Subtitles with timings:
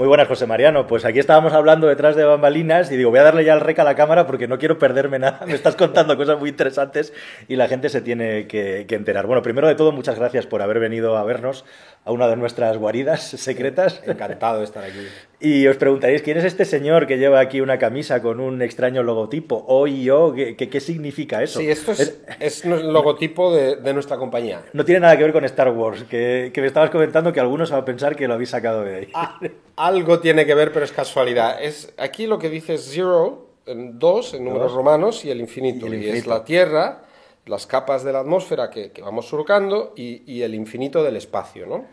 [0.00, 0.86] Muy buenas, José Mariano.
[0.86, 3.80] Pues aquí estábamos hablando detrás de bambalinas y digo, voy a darle ya el rec
[3.80, 5.40] a la cámara porque no quiero perderme nada.
[5.46, 7.12] Me estás contando cosas muy interesantes
[7.48, 9.26] y la gente se tiene que, que enterar.
[9.26, 11.66] Bueno, primero de todo, muchas gracias por haber venido a vernos
[12.06, 14.02] a una de nuestras guaridas secretas.
[14.06, 15.06] Encantado de estar aquí.
[15.42, 19.02] Y os preguntaréis, ¿quién es este señor que lleva aquí una camisa con un extraño
[19.02, 19.64] logotipo?
[19.68, 21.60] O y yo, ¿qué, qué, qué significa eso?
[21.60, 22.64] Sí, esto es, es...
[22.66, 24.62] el logotipo de, de, nuestra compañía.
[24.74, 27.70] No tiene nada que ver con Star Wars, que, que me estabas comentando que algunos
[27.70, 29.08] van a pensar que lo habéis sacado de ahí.
[29.14, 29.40] Ah,
[29.76, 31.62] algo tiene que ver, pero es casualidad.
[31.62, 34.74] Es, aquí lo que dice es zero, en dos, en números dos.
[34.74, 35.86] romanos, y el infinito.
[35.86, 36.16] Y, el infinito.
[36.16, 37.04] y es la Tierra,
[37.46, 41.66] las capas de la atmósfera que, que vamos surcando y, y, el infinito del espacio,
[41.66, 41.86] ¿no?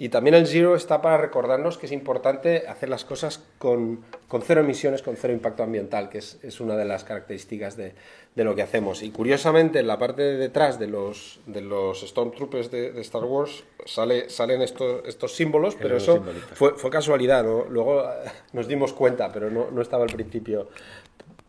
[0.00, 4.40] Y también el Zero está para recordarnos que es importante hacer las cosas con, con
[4.40, 7.92] cero emisiones, con cero impacto ambiental, que es, es una de las características de,
[8.34, 9.02] de, lo que hacemos.
[9.02, 13.24] Y curiosamente, en la parte de detrás de los, de los Stormtroopers de, de Star
[13.24, 16.24] Wars sale, salen estos, estos símbolos, pero eso
[16.54, 17.66] fue, fue, casualidad, ¿no?
[17.68, 18.02] Luego
[18.54, 20.70] nos dimos cuenta, pero no, no estaba al principio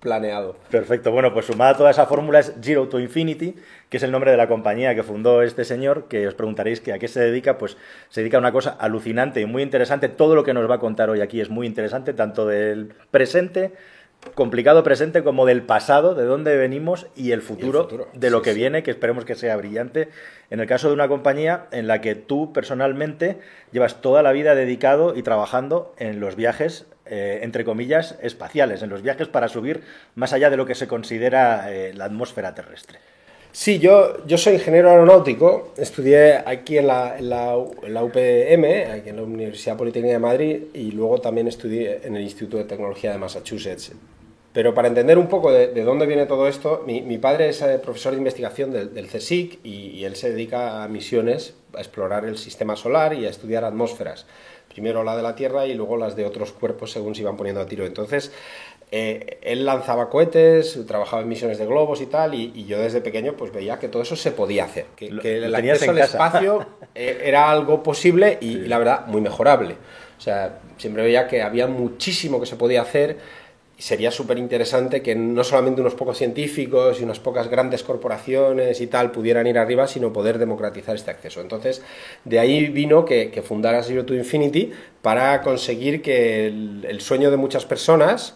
[0.01, 0.55] planeado.
[0.69, 3.55] Perfecto, bueno, pues sumada toda esa fórmula es Zero to Infinity,
[3.87, 6.91] que es el nombre de la compañía que fundó este señor, que os preguntaréis que
[6.91, 7.77] a qué se dedica, pues
[8.09, 10.09] se dedica a una cosa alucinante y muy interesante.
[10.09, 13.73] Todo lo que nos va a contar hoy aquí es muy interesante, tanto del presente,
[14.33, 18.07] complicado presente, como del pasado, de dónde venimos y el futuro, el futuro.
[18.13, 18.59] de lo que sí.
[18.59, 20.09] viene, que esperemos que sea brillante.
[20.49, 23.39] En el caso de una compañía en la que tú personalmente
[23.71, 28.89] llevas toda la vida dedicado y trabajando en los viajes eh, entre comillas, espaciales, en
[28.89, 29.81] los viajes para subir
[30.15, 32.99] más allá de lo que se considera eh, la atmósfera terrestre.
[33.51, 39.17] Sí, yo, yo soy ingeniero aeronáutico, estudié aquí en la, en, la, UPM, aquí en
[39.17, 43.17] la Universidad Politécnica de Madrid, y luego también estudié en el Instituto de Tecnología de
[43.17, 43.91] Massachusetts.
[44.53, 47.61] Pero para entender un poco de, de dónde viene todo esto, mi, mi padre es
[47.61, 52.25] eh, profesor de investigación del, del CSIC y, él se dedica a misiones, a explorar
[52.25, 54.25] el sistema solar y a estudiar atmósferas.
[54.73, 57.61] Primero la de la Tierra y luego las de otros cuerpos según se iban poniendo
[57.61, 57.85] a tiro.
[57.85, 58.31] Entonces,
[58.93, 62.99] eh, él lanzaba cohetes, trabajaba en misiones de globos y tal, y, y, yo desde
[62.99, 65.99] pequeño pues veía que todo eso se podía hacer, que, Lo, que el acceso al
[65.99, 68.59] espacio eh, era algo posible y, sí.
[68.65, 69.77] y, la verdad muy mejorable.
[70.17, 73.17] O sea, siempre veía que había muchísimo que se podía hacer
[73.81, 78.85] sería súper interesante que no solamente unos pocos científicos y unas pocas grandes corporaciones y
[78.85, 81.41] tal pudieran ir arriba, sino poder democratizar este acceso.
[81.41, 81.81] Entonces,
[82.23, 84.71] de ahí vino que, que fundara Zero to Infinity
[85.01, 88.35] para conseguir que el sueño de muchas personas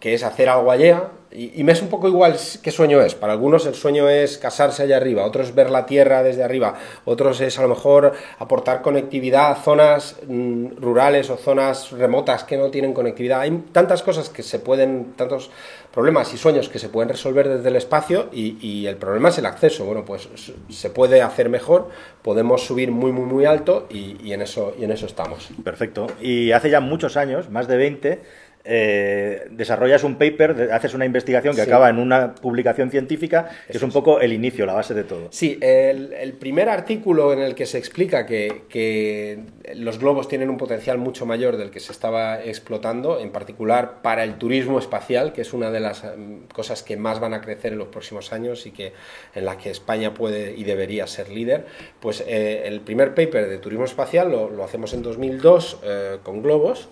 [0.00, 3.14] que es hacer algo allá, y, me es un poco igual qué sueño es.
[3.14, 7.40] Para algunos el sueño es casarse allá arriba, otros ver la Tierra desde arriba, otros
[7.40, 12.70] es a lo mejor aportar conectividad a zonas mm, rurales o zonas remotas que no
[12.70, 13.40] tienen conectividad.
[13.40, 15.50] Hay tantas cosas que se pueden, tantos
[15.92, 19.46] problemas y sueños que se pueden resolver desde el espacio y, el problema es el
[19.46, 19.84] acceso.
[19.84, 20.28] Bueno, pues
[20.70, 21.88] se puede hacer mejor,
[22.22, 25.48] podemos subir muy, muy, muy alto y, y en, eso, y en eso estamos.
[25.64, 26.06] Perfecto.
[26.20, 28.22] Y hace ya muchos años, más de 20,
[28.66, 31.68] eh, desarrollas un paper, haces una investigación que sí.
[31.68, 35.04] acaba en una publicación científica, que Eso es un poco el inicio, la base de
[35.04, 35.28] todo.
[35.30, 39.38] Sí, el, el primer artículo en el que se explica que, que,
[39.74, 44.24] los globos tienen un potencial mucho mayor del que se estaba explotando, en particular para
[44.24, 47.72] el turismo espacial, que es una de las mm, cosas que más van a crecer
[47.72, 48.92] en los próximos años y que
[49.34, 51.66] en la que España puede y debería ser líder,
[52.00, 56.42] pues eh, el primer paper de turismo espacial lo, lo hacemos en 2002 eh, con
[56.42, 56.88] globos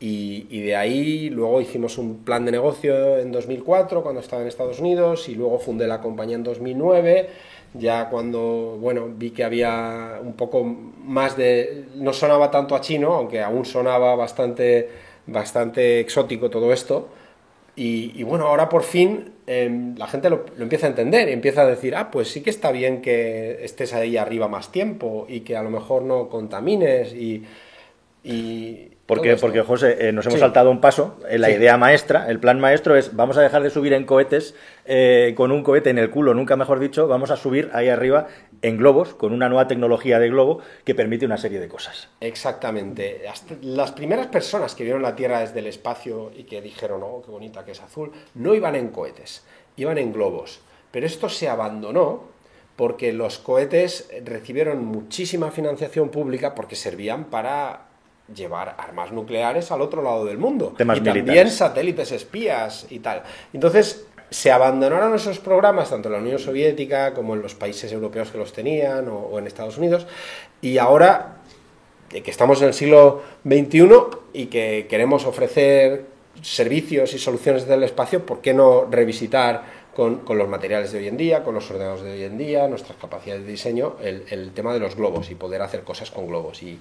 [0.00, 4.48] y, y, de ahí luego hicimos un plan de negocio en 2004 cuando estaba en
[4.48, 7.28] Estados Unidos y luego fundé la compañía en 2009
[7.74, 13.14] ya cuando bueno vi que había un poco más de no sonaba tanto a chino
[13.14, 14.88] aunque aún sonaba bastante
[15.26, 17.08] bastante exótico todo esto.
[17.76, 21.32] Y, y bueno ahora por fin eh, la gente lo, lo, empieza a entender y
[21.32, 25.26] empieza a decir ah pues sí que está bien que estés ahí arriba más tiempo
[25.28, 27.44] y que a lo mejor no contamines y,
[28.24, 30.40] y porque, porque José, eh, nos hemos sí.
[30.40, 31.16] saltado un paso.
[31.30, 31.54] Eh, la sí.
[31.54, 34.54] idea maestra, el plan maestro es, vamos a dejar de subir en cohetes,
[34.84, 38.26] eh, con un cohete en el culo, nunca mejor dicho, vamos a subir ahí arriba
[38.60, 42.10] en globos, con una nueva tecnología de globo que permite una serie de cosas.
[42.20, 43.22] Exactamente.
[43.62, 47.30] Las primeras personas que vieron la Tierra desde el espacio y que dijeron, oh, qué
[47.30, 49.42] bonita que es azul, no iban en cohetes,
[49.76, 50.60] iban en globos.
[50.90, 52.24] Pero esto se abandonó
[52.76, 57.87] porque los cohetes recibieron muchísima financiación pública porque servían para
[58.34, 60.74] llevar armas nucleares al otro lado del mundo.
[60.76, 61.24] Temas y militares.
[61.24, 63.22] también satélites espías y tal.
[63.52, 68.30] Entonces, se abandonaron esos programas, tanto en la Unión Soviética como en los países europeos
[68.30, 70.06] que los tenían, o, o en Estados Unidos,
[70.60, 71.38] y ahora
[72.08, 73.88] que estamos en el siglo XXI
[74.32, 76.06] y que queremos ofrecer
[76.42, 81.08] servicios y soluciones del espacio, ¿por qué no revisitar con, con, los materiales de hoy
[81.08, 84.52] en día, con los ordenadores de hoy en día, nuestras capacidades de diseño, el, el,
[84.52, 86.62] tema de los globos y poder hacer cosas con globos.
[86.62, 86.78] Y,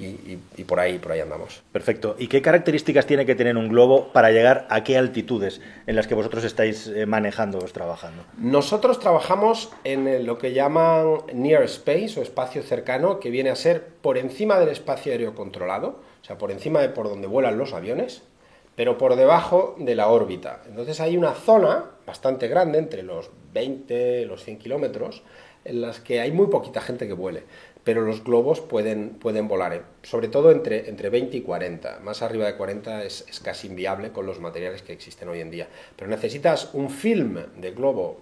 [0.00, 1.62] y, por ahí por ahí andamos.
[1.72, 2.16] Perfecto.
[2.18, 6.06] ¿Y qué características tiene que tener un globo para llegar a qué altitudes en las
[6.06, 8.24] que vosotros estáis eh, manejando o trabajando?
[8.38, 13.84] Nosotros trabajamos en lo que llaman near space o espacio cercano, que viene a ser
[14.00, 17.72] por encima del espacio aéreo controlado, o sea, por encima de por donde vuelan los
[17.72, 18.22] aviones,
[18.76, 20.62] pero por debajo de la órbita.
[20.66, 25.22] Entonces hay una zona bastante grande, entre los 20 y los 100 kilómetros,
[25.64, 27.42] en las que hay muy poquita gente que vuele
[27.84, 32.00] pero los globos pueden, pueden volar, eh, sobre todo entre, entre 20 y 40.
[32.00, 35.68] Más arriba de 40 es, casi inviable con los materiales que existen hoy en día.
[35.96, 38.18] Pero necesitas un film de globo,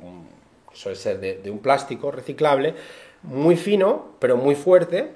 [0.72, 2.74] suele ser de, un plástico reciclable,
[3.22, 5.10] muy fino, pero muy fuerte,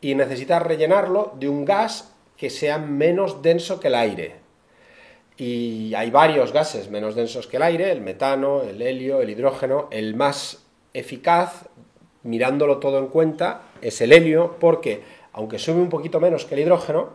[0.00, 4.36] y necesitas rellenarlo de un gas que sea menos denso que el aire.
[5.36, 9.88] Y hay varios gases menos densos que el aire, el metano, el helio, el hidrógeno.
[9.92, 10.64] El más
[10.94, 11.68] eficaz
[12.28, 15.02] mirándolo todo en cuenta, es el helio, porque
[15.32, 17.10] aunque sube un poquito menos que el hidrógeno,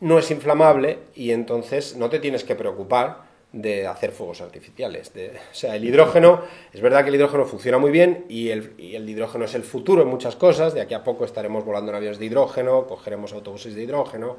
[0.00, 5.12] no es inflamable y entonces no te tienes que preocupar de hacer fuegos artificiales.
[5.14, 6.42] o sea, el hidrógeno,
[6.72, 9.62] es verdad que el hidrógeno funciona muy bien y el, y el, hidrógeno es el
[9.62, 10.74] futuro en muchas cosas.
[10.74, 14.36] De aquí a poco estaremos volando en aviones de hidrógeno, cogeremos autobuses de hidrógeno,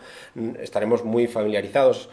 [0.60, 2.10] estaremos muy familiarizados.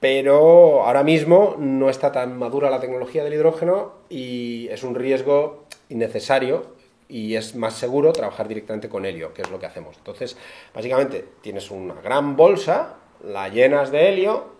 [0.00, 5.61] Pero ahora mismo no está tan madura la tecnología del hidrógeno y es un riesgo
[5.92, 6.74] innecesario
[7.08, 9.96] y es más seguro trabajar directamente con helio, que es lo que hacemos.
[9.98, 10.36] Entonces,
[10.74, 14.52] básicamente tienes una gran bolsa, la llenas de helio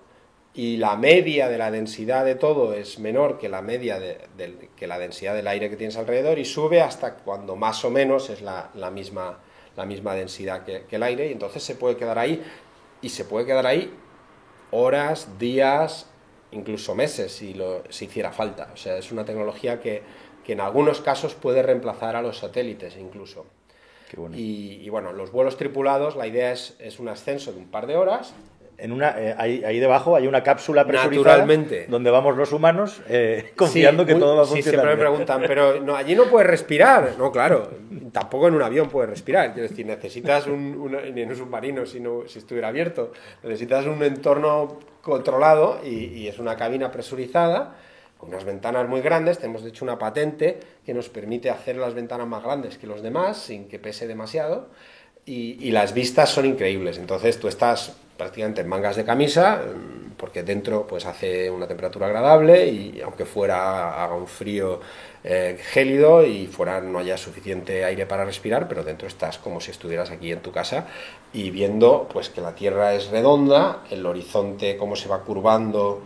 [0.55, 4.19] y la media de la densidad de todo es menor que la media de,
[4.77, 8.29] que la densidad del aire que tienes alrededor y sube hasta cuando más o menos
[8.29, 9.39] es la, misma,
[9.77, 12.43] la misma densidad que, el aire y entonces se puede quedar ahí
[13.01, 13.95] y se puede quedar ahí
[14.73, 16.07] horas, días,
[16.51, 18.71] incluso meses si, lo, si hiciera falta.
[18.75, 20.03] O sea, es una tecnología que,
[20.45, 23.47] que en algunos casos puede reemplazar a los satélites incluso.
[24.35, 27.97] Y, bueno, los vuelos tripulados, la idea es, es un ascenso de un par de
[27.97, 28.35] horas.
[28.77, 31.47] En una, eh, ahí, debajo hay una cápsula presurizada
[31.89, 34.65] donde vamos los humanos eh, confiando que todo va a funcionar.
[34.65, 37.15] Sí, siempre me preguntan, pero no, allí no puedes respirar.
[37.17, 37.71] No, claro,
[38.11, 39.51] tampoco en un avión puedes respirar.
[39.51, 43.13] Es decir, necesitas un, ni en un submarino si, si estuviera abierto,
[43.45, 47.77] necesitas un entorno controlado y, y es una cabina presurizada
[48.23, 52.27] unas ventanas muy grandes, tenemos de hecho una patente que nos permite hacer las ventanas
[52.27, 54.69] más grandes que los demás sin que pese demasiado
[55.25, 56.99] y, las vistas son increíbles.
[56.99, 62.07] Entonces tú estás prácticamente en mangas de camisa mm, porque dentro pues hace una temperatura
[62.07, 64.81] agradable y aunque fuera haga un frío
[65.25, 69.71] eh, gélido y fuera no haya suficiente aire para respirar, pero dentro estás como si
[69.71, 70.87] estuvieras aquí en tu casa
[71.33, 76.03] y viendo pues que la Tierra es redonda, el horizonte cómo se va curvando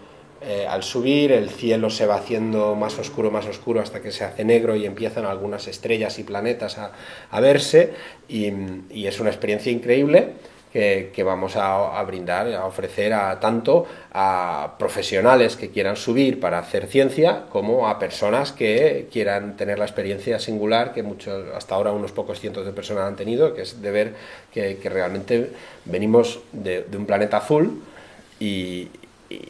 [0.49, 4.23] eh, al subir el cielo se va haciendo más oscuro, más oscuro hasta que se
[4.23, 7.95] hace negro y empiezan algunas estrellas y planetas a, verse.
[8.29, 10.35] Y, es una experiencia increíble
[10.73, 16.87] que, vamos a, brindar, a ofrecer a tanto a profesionales que quieran subir para hacer
[16.87, 22.13] ciencia como a personas que quieran tener la experiencia singular que muchos, hasta ahora unos
[22.13, 24.15] pocos cientos de personas han tenido, que es de ver
[24.53, 25.51] que, realmente
[25.87, 27.83] venimos de, de un planeta azul
[28.39, 28.91] y,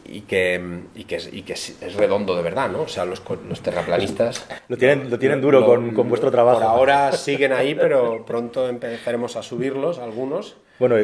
[0.04, 2.82] y, que, y, que, es, y que es redondo de verdad, ¿no?
[2.82, 4.46] O sea, los, los terraplanistas...
[4.68, 6.60] Lo tienen, lo tienen duro con, con, vuestro trabajo.
[6.60, 10.96] Por ahora siguen ahí, pero pronto empezaremos a subirlos, algunos, bueno,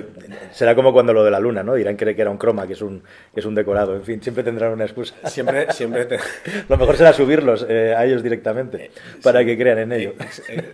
[0.52, 1.74] será como cuando lo de la luna, ¿no?
[1.74, 3.02] Dirán que era un croma, que es un,
[3.32, 3.94] que es un decorado.
[3.94, 5.14] En fin, siempre tendrán una excusa.
[5.28, 6.18] Siempre, siempre.
[6.68, 8.90] Lo mejor será subirlos eh, a ellos directamente,
[9.22, 10.14] para que crean en ello.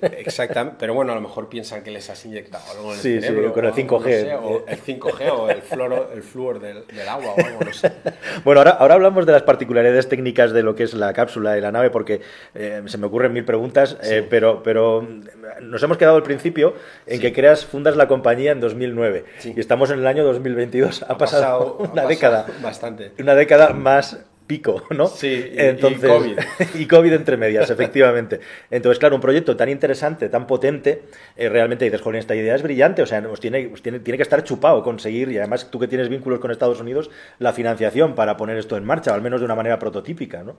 [0.02, 0.76] Exactamente.
[0.80, 3.48] Pero bueno, a lo mejor piensan que les has inyectado algo en el sí, cerebro.
[3.48, 4.38] Sí, con el 5G.
[4.42, 7.92] o el 5G o el, floro, el flúor del, agua o algo, no sé.
[8.44, 11.60] Bueno, ahora, ahora hablamos de las particularidades técnicas de lo que es la cápsula y
[11.60, 12.20] la nave, porque
[12.54, 15.06] eh, se me ocurren mil preguntas, eh, pero, pero
[15.60, 16.74] nos hemos quedado al principio
[17.06, 18.87] en que creas, fundas la compañía en 2000
[19.44, 21.04] y estamos en el año 2022.
[21.08, 22.46] Ha, pasado, una década.
[22.62, 23.12] Bastante.
[23.18, 25.06] Una década más pico, ¿no?
[25.06, 26.38] Sí, Entonces, y COVID.
[26.80, 28.40] y COVID entre medias, efectivamente.
[28.70, 31.02] Entonces, claro, un proyecto tan interesante, tan potente,
[31.36, 34.22] eh, realmente dices, joder, esta idea es brillante, o sea, nos tiene, tiene, tiene, que
[34.22, 38.36] estar chupado conseguir, y además tú que tienes vínculos con Estados Unidos, la financiación para
[38.36, 40.56] poner esto en marcha, al menos de una manera prototípica, ¿no?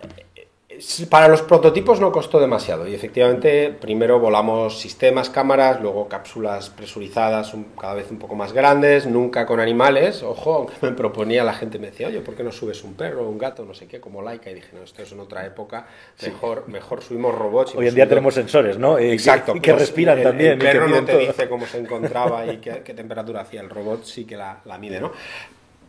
[1.09, 7.53] Para los prototipos no costó demasiado y efectivamente primero volamos sistemas, cámaras, luego cápsulas presurizadas
[7.79, 11.79] cada vez un poco más grandes, nunca con animales, ojo, aunque me proponía la gente,
[11.79, 14.21] me decía, oye, ¿por qué no subes un perro, un gato, no sé qué, como
[14.21, 14.51] Laika?
[14.51, 15.87] Y dije, no, esto es en otra época,
[16.21, 17.75] mejor, mejor subimos robots.
[17.75, 18.97] Hoy en día tenemos sensores, ¿no?
[18.97, 19.53] Exacto.
[19.53, 20.53] Que, que pues, respiran también.
[20.53, 24.25] El perro no te dice cómo se encontraba y qué, temperatura hacía el robot, sí
[24.25, 25.11] que la, la mide, ¿no?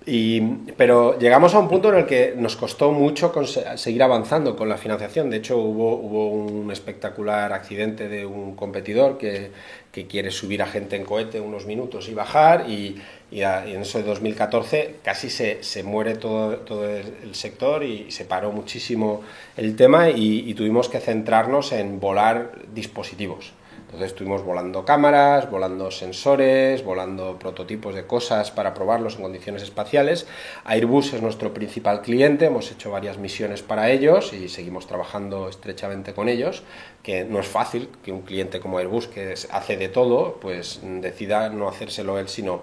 [0.06, 0.40] Y,
[0.78, 3.32] pero llegamos a un punto en el que nos costó mucho
[3.76, 5.28] seguir avanzando con la financiación.
[5.28, 9.50] De hecho, hubo, hubo un espectacular accidente de un competidor que,
[9.92, 12.96] que, quiere subir a gente en cohete unos minutos y bajar, y,
[13.30, 18.24] y, en eso de 2014 casi se, se muere todo, todo, el sector y se
[18.24, 19.22] paró muchísimo
[19.58, 23.52] el tema y tuvimos que centrarnos en volar dispositivos.
[23.90, 30.28] Entonces estuvimos volando cámaras, volando sensores, volando prototipos de cosas para probarlos en condiciones espaciales.
[30.64, 36.14] Airbus es nuestro principal cliente, hemos hecho varias misiones para ellos y seguimos trabajando estrechamente
[36.14, 36.62] con ellos,
[37.02, 41.48] que no es fácil que un cliente como Airbus, que hace de todo, pues decida
[41.48, 42.62] no hacérselo él, sino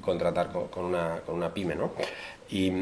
[0.00, 1.74] contratar con, una, con una pyme.
[1.74, 1.90] ¿no?
[2.48, 2.72] Y,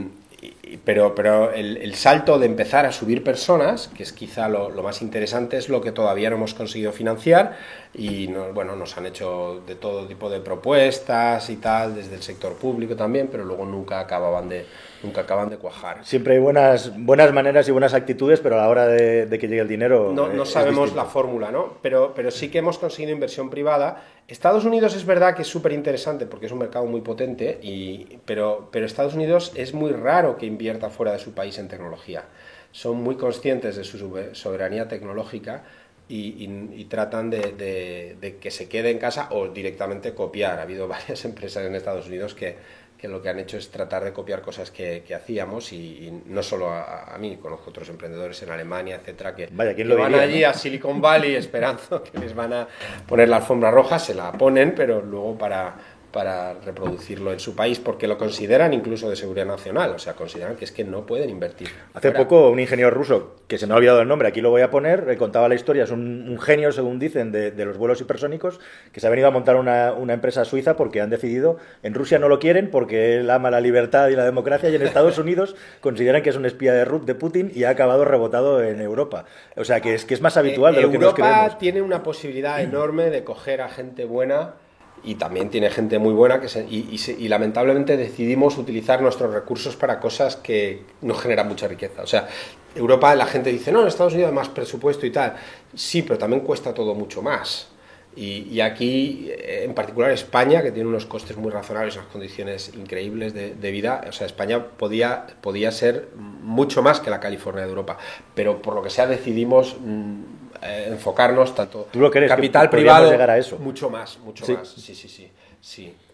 [0.84, 5.58] pero, pero el, salto de empezar a subir personas, que es quizá lo, más interesante,
[5.58, 7.58] es lo que todavía no hemos conseguido financiar
[7.92, 12.54] y bueno, nos han hecho de todo tipo de propuestas y tal, desde el sector
[12.54, 14.64] público también, pero luego nunca acababan de,
[15.02, 16.04] nunca acaban de cuajar.
[16.04, 19.60] Siempre hay buenas, buenas maneras y buenas actitudes, pero a la hora de, que llegue
[19.60, 20.12] el dinero...
[20.14, 21.78] No, no sabemos la fórmula, ¿no?
[21.82, 24.02] Pero, pero sí que hemos conseguido inversión privada.
[24.28, 28.18] Estados Unidos es verdad que es súper interesante porque es un mercado muy potente, y,
[28.24, 32.24] pero, pero Estados Unidos es muy raro que invierta fuera de su país en tecnología.
[32.72, 33.98] Son muy conscientes de su
[34.32, 35.64] soberanía tecnológica
[36.08, 40.58] y, tratan de, de, que se quede en casa o directamente copiar.
[40.58, 42.56] Ha habido varias empresas en Estados Unidos que,
[43.00, 46.42] que lo que han hecho es tratar de copiar cosas que, que hacíamos y, no
[46.42, 51.34] solo a, mí, conozco otros emprendedores en Alemania, etcétera, que, van allí a Silicon Valley
[51.34, 52.68] esperando que les van a
[53.06, 55.76] poner la alfombra roja, se la ponen, pero luego para
[56.12, 60.56] para reproducirlo en su país porque lo consideran incluso de seguridad nacional, o sea, consideran
[60.56, 61.68] que es que no pueden invertir.
[61.94, 64.62] Hace poco un ingeniero ruso, que se me ha olvidado el nombre, aquí lo voy
[64.62, 68.60] a poner, eh, contaba la historia, es un, genio, según dicen, de, los vuelos hipersónicos,
[68.92, 72.18] que se ha venido a montar una, una, empresa suiza porque han decidido, en Rusia
[72.18, 75.54] no lo quieren porque él ama la libertad y la democracia y en Estados Unidos
[75.80, 79.24] consideran que es un espía de, de Putin y ha acabado rebotado en Europa.
[79.56, 81.36] O sea, que es, que es más habitual de lo que nos creemos.
[81.36, 84.54] Europa tiene una posibilidad enorme de coger a gente buena
[85.02, 90.36] y también tiene gente muy buena que y, lamentablemente decidimos utilizar nuestros recursos para cosas
[90.36, 92.02] que no generan mucha riqueza.
[92.02, 92.28] O sea,
[92.74, 95.36] Europa la gente dice, no, en Estados Unidos hay más presupuesto y tal.
[95.74, 97.68] Sí, pero también cuesta todo mucho más.
[98.16, 103.32] Y, aquí, eh, en particular España, que tiene unos costes muy razonables, unas condiciones increíbles
[103.32, 107.98] de, vida, o sea, España podía, podía ser mucho más que la California de Europa.
[108.34, 109.76] Pero por lo que sea decidimos...
[109.80, 113.58] Mm, eh, enfocarnos tanto ¿Tú lo capital privado llegar a eso?
[113.58, 114.68] mucho más, mucho más.
[114.68, 115.30] Sí, sí, sí.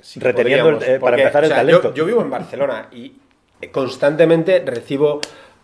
[0.01, 1.93] sí, Reteniendo eh, para empezar el talento.
[1.93, 3.13] Yo, vivo en Barcelona y
[3.73, 5.21] constantemente recibo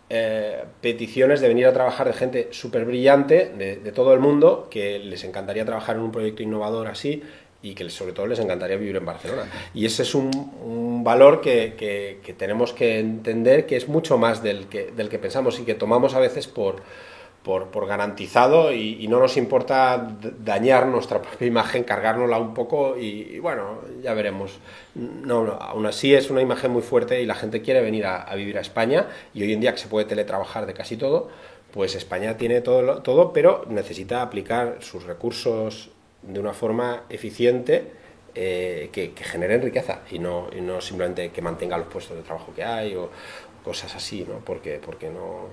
[0.09, 4.99] eh, peticiones de venir a trabajar de gente súper brillante de, todo el mundo que
[4.99, 7.23] les encantaría trabajar en un proyecto innovador así
[7.61, 9.49] y que sobre todo les encantaría vivir en Barcelona.
[9.73, 14.67] Y ese es un, valor que, que, tenemos que entender que es mucho más del
[14.67, 16.83] que, del que pensamos y que tomamos a veces por,
[17.43, 23.37] por, por garantizado y, no nos importa dañar nuestra propia imagen, cargárnosla un poco y,
[23.39, 24.59] bueno, ya veremos.
[24.95, 28.57] No, aún así es una imagen muy fuerte y la gente quiere venir a, vivir
[28.57, 31.29] a España y hoy en día que se puede teletrabajar de casi todo,
[31.71, 37.91] pues España tiene todo, todo pero necesita aplicar sus recursos de una forma eficiente
[38.35, 42.23] eh, que, que, generen riqueza y no, y no simplemente que mantenga los puestos de
[42.23, 43.09] trabajo que hay o
[43.63, 44.39] cosas así, ¿no?
[44.39, 45.49] Porque, porque no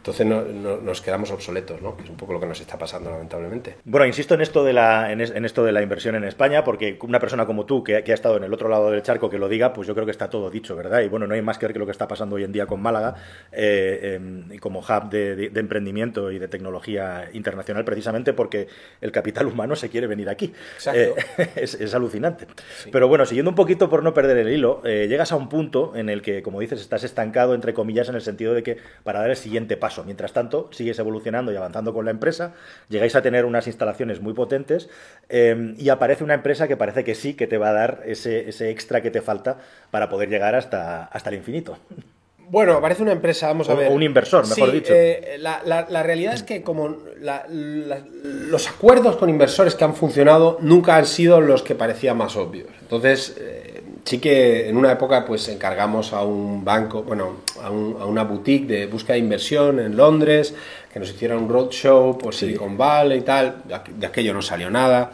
[0.00, 0.42] entonces no,
[0.78, 1.94] nos quedamos obsoletos, ¿no?
[1.94, 3.76] que es un poco lo que nos está pasando lamentablemente.
[3.84, 7.20] Bueno, insisto en esto de la, en, esto de la inversión en España, porque una
[7.20, 9.74] persona como tú, que, ha estado en el otro lado del charco, que lo diga,
[9.74, 11.02] pues yo creo que está todo dicho, ¿verdad?
[11.02, 12.64] Y bueno, no hay más que ver que lo que está pasando hoy en día
[12.64, 13.14] con Málaga,
[13.52, 18.68] eh, em, como hub de, emprendimiento y de tecnología internacional, precisamente porque
[19.02, 20.54] el capital humano se quiere venir aquí.
[20.94, 21.12] Eh,
[21.56, 22.46] es, alucinante.
[22.90, 25.94] Pero bueno, siguiendo un poquito por no perder el hilo, eh, llegas a un punto
[25.94, 29.20] en el que, como dices, estás estancado, entre comillas, en el sentido de que para
[29.20, 29.89] dar el siguiente paso.
[30.04, 32.54] Mientras tanto, sigues evolucionando y avanzando con la empresa,
[32.88, 34.88] llegáis a tener unas instalaciones muy potentes
[35.28, 38.48] eh, y aparece una empresa que parece que sí, que te va a dar ese,
[38.70, 39.58] extra que te falta
[39.90, 41.78] para poder llegar hasta, hasta el infinito.
[42.50, 43.92] Bueno, aparece una empresa, vamos a ver.
[43.92, 44.92] O un inversor, mejor dicho.
[44.92, 51.06] Eh, la, realidad es que como los acuerdos con inversores que han funcionado nunca han
[51.06, 52.68] sido los que parecían más obvios.
[52.80, 53.69] Entonces, eh,
[54.04, 58.86] sí que en una época pues encargamos a un banco, bueno, a, una boutique de
[58.86, 60.54] búsqueda de inversión en Londres,
[60.92, 63.62] que nos hiciera un roadshow por Silicon Valley y tal,
[63.96, 65.12] de aquello no salió nada.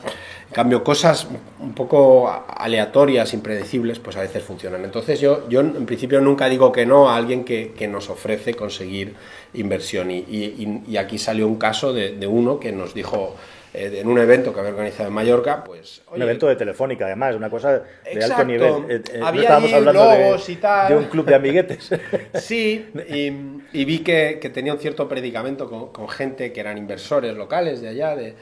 [0.49, 1.27] En cambio, cosas
[1.61, 4.85] un poco aleatorias, impredecibles, pues a veces funcionan.
[4.85, 9.15] Entonces yo, yo en principio nunca digo que no a alguien que, nos ofrece conseguir
[9.55, 10.11] inversión.
[10.11, 13.35] Y, aquí salió un caso de, de uno que nos dijo,
[13.77, 16.01] eh, en un evento que había organizado en Mallorca, pues...
[16.11, 18.73] un evento de Telefónica, además, una cosa de alto nivel.
[18.89, 20.89] Eh, eh, había estábamos hablando de, y tal.
[20.89, 21.91] de, un club de amiguetes.
[22.35, 27.35] sí, y, vi que, que, tenía un cierto predicamento con, con, gente que eran inversores
[27.37, 28.35] locales de allá, de,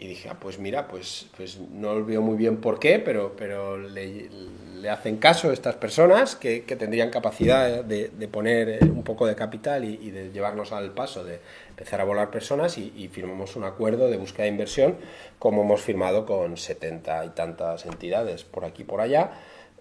[0.00, 3.76] y dije, ah, pues mira, pues, pues no veo muy bien por qué, pero, pero
[3.76, 4.30] le,
[4.76, 9.26] le hacen caso a estas personas que, que tendrían capacidad de, de, poner un poco
[9.26, 13.08] de capital y, y, de llevarnos al paso de empezar a volar personas y, y,
[13.08, 14.96] firmamos un acuerdo de búsqueda de inversión
[15.38, 19.32] como hemos firmado con 70 y tantas entidades por aquí y por allá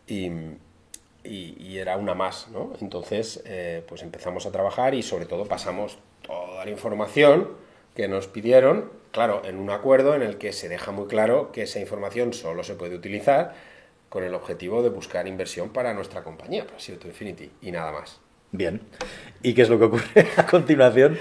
[0.05, 0.31] y,
[1.23, 2.73] y era una más, ¿no?
[2.81, 7.47] Entonces, eh, pues empezamos a trabajar y sobre todo pasamos toda la información
[7.95, 11.63] que nos pidieron, claro, en un acuerdo en el que se deja muy claro que
[11.63, 13.53] esa información solo se puede utilizar
[14.09, 18.19] con el objetivo de buscar inversión para nuestra compañía, para Sierto Infinity, y nada más.
[18.51, 18.81] Bien.
[19.43, 21.17] ¿Y qué es lo que ocurre a continuación?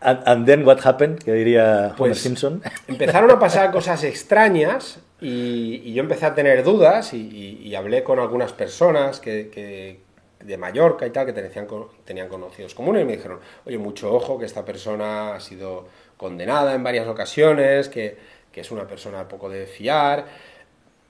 [0.00, 2.60] And, then what happened, que diría pues, Simpson.
[2.88, 7.74] Empezaron a pasar cosas extrañas y, y yo empecé a tener dudas y, y, y
[7.76, 10.00] hablé con algunas personas que, que,
[10.44, 11.66] de Mallorca y tal, que tenían,
[12.04, 15.86] tenían conocidos comunes y me dijeron, oye, mucho ojo, que esta persona ha sido
[16.22, 18.16] condenada en varias ocasiones, que,
[18.52, 20.24] que es una persona poco de fiar.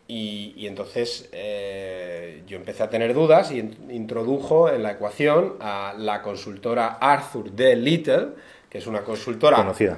[0.09, 3.59] Y, y entonces eh, yo empecé a tener dudas y
[3.91, 7.77] introdujo en la ecuación a la consultora Arthur D.
[7.77, 8.29] Little,
[8.69, 9.97] que es una consultora conocida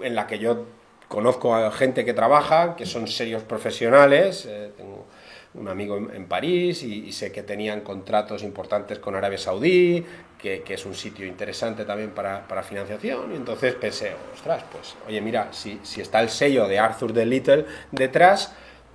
[0.00, 0.66] en la que yo
[1.08, 4.44] conozco a gente que trabaja, que son serios profesionales.
[4.46, 5.06] Eh, tengo
[5.54, 10.04] un amigo en, París y, sé que tenían contratos importantes con Arabia Saudí,
[10.38, 13.32] que, es un sitio interesante también para, para, financiación.
[13.32, 17.24] Y entonces pensé, ostras, pues, oye, mira, si, si está el sello de Arthur de
[17.24, 18.54] Little detrás,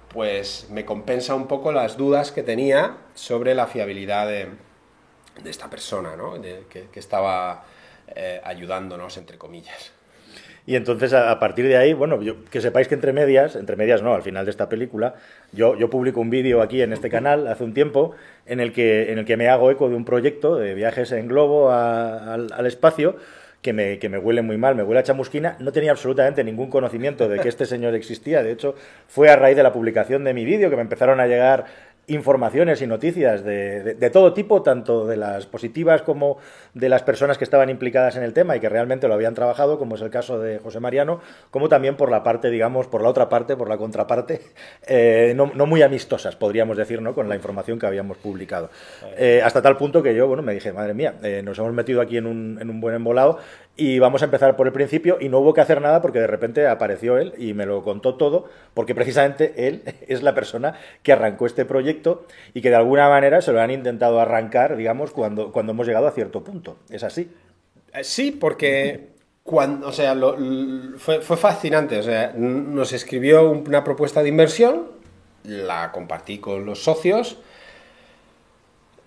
[0.10, 4.50] pues me compensa un poco las dudas que tenía sobre la fiabilidad de,
[5.44, 6.42] de esta persona, ¿no?
[6.42, 7.64] Que, que, estaba
[8.08, 9.92] eh, ayudándonos, entre comillas.
[10.70, 12.20] Y entonces, a, partir de ahí, bueno,
[12.52, 15.16] que sepáis que entre medias, entre medias no, al final de esta película,
[15.52, 18.14] yo, yo publico un vídeo aquí en este canal hace un tiempo
[18.46, 21.28] en el, que, en el que me hago eco de un proyecto de viajes en
[21.28, 23.16] globo al, al espacio
[23.64, 26.70] que me, que me huele muy mal, me huele a chamusquina, no tenía absolutamente ningún
[26.70, 28.42] conocimiento de que este señor existía.
[28.42, 28.76] De hecho,
[29.08, 31.66] fue a raíz de la publicación de mi vídeo que me empezaron a llegar
[32.10, 36.38] informaciones y noticias de, de, de, todo tipo, tanto de las positivas como
[36.74, 39.78] de las personas que estaban implicadas en el tema y que realmente lo habían trabajado,
[39.80, 43.10] como es el caso de José Mariano, como también por la parte, digamos, por la
[43.10, 44.42] otra parte, por la contraparte,
[44.88, 47.14] eh, no, no, muy amistosas, podríamos decir, ¿no?
[47.14, 48.70] con la información que habíamos publicado.
[49.18, 52.02] Eh, hasta tal punto que yo, bueno, me dije, madre mía, eh, nos hemos metido
[52.02, 53.40] aquí en un, en un buen embolado
[53.80, 56.28] y vamos a empezar por el principio y no hubo que hacer nada porque de
[56.28, 61.14] repente apareció él y me lo contó todo porque precisamente él es la persona que
[61.14, 65.54] arrancó este proyecto y que de alguna manera se lo han intentado arrancar, digamos, cuando,
[65.54, 66.78] cuando hemos llegado a cierto punto.
[66.90, 67.32] ¿Es así?
[68.04, 69.12] Sí, porque
[69.44, 70.36] cuando, o sea, lo,
[70.98, 71.98] fue, fue fascinante.
[72.00, 74.88] O sea, nos escribió una propuesta de inversión,
[75.44, 77.38] la compartí con los socios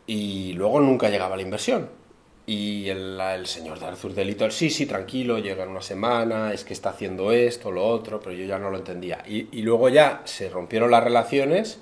[0.07, 2.02] y luego nunca llegaba la inversión.
[2.45, 6.65] Y el, señor de Arthur de Little, sí, sí, tranquilo, llega en una semana, es
[6.65, 9.23] que está haciendo esto, lo otro, pero yo ya no lo entendía.
[9.27, 11.81] Y, luego ya se rompieron las relaciones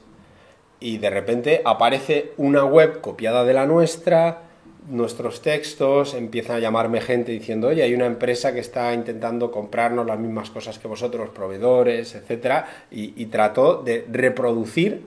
[0.78, 4.42] y de repente aparece una web copiada de la nuestra,
[4.88, 10.04] nuestros textos, empiezan a llamarme gente diciendo, oye, hay una empresa que está intentando comprarnos
[10.06, 12.64] las mismas cosas que vosotros, proveedores, etc.
[12.90, 15.04] Y, trató de reproducir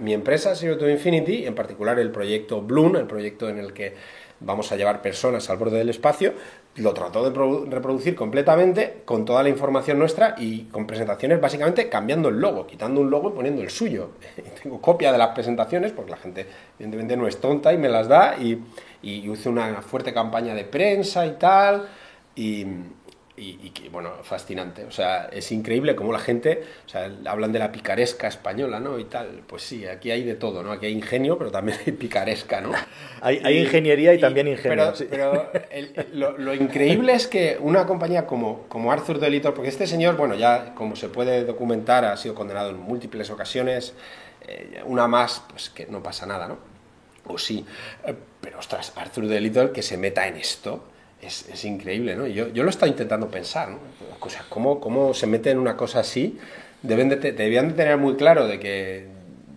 [0.00, 3.94] mi empresa, Zero to Infinity, en particular el proyecto Bloom, el proyecto en el que
[4.40, 6.34] vamos a llevar personas al borde del espacio,
[6.76, 12.28] lo trató de reproducir completamente con toda la información nuestra y con presentaciones básicamente cambiando
[12.28, 14.10] el logo, quitando un logo y poniendo el suyo.
[14.62, 16.46] Tengo copia de las presentaciones porque la gente
[16.78, 18.62] evidentemente no es tonta y me las da y,
[19.02, 21.86] hice una fuerte campaña de prensa y tal
[22.34, 22.66] y,
[23.36, 24.84] y, y, que, bueno, fascinante.
[24.84, 28.98] O sea, es increíble cómo la gente, o sea, hablan de la picaresca española, ¿no?
[28.98, 29.42] Y tal.
[29.46, 30.72] Pues sí, aquí hay de todo, ¿no?
[30.72, 32.72] Aquí hay ingenio, pero también hay picaresca, ¿no?
[33.20, 34.70] hay, hay y, ingeniería y, y, también ingenio.
[34.70, 35.06] Pero, sí.
[35.10, 39.68] pero el, el, lo, lo, increíble es que una compañía como, como Arthur Delitor, porque
[39.68, 43.94] este señor, bueno, ya como se puede documentar, ha sido condenado en múltiples ocasiones,
[44.46, 46.58] eh, una más, pues que no pasa nada, ¿no?
[47.26, 47.66] O sí.
[48.06, 50.84] Eh, pero ostras, Arthur Delitor que se meta en esto
[51.20, 52.26] es, es, increíble, ¿no?
[52.26, 53.78] Yo, yo lo estaba intentando pensar, ¿no?
[54.20, 56.38] O sea, ¿cómo, cómo se mete en una cosa así?
[56.82, 59.06] Deben de, debían de tener muy claro de que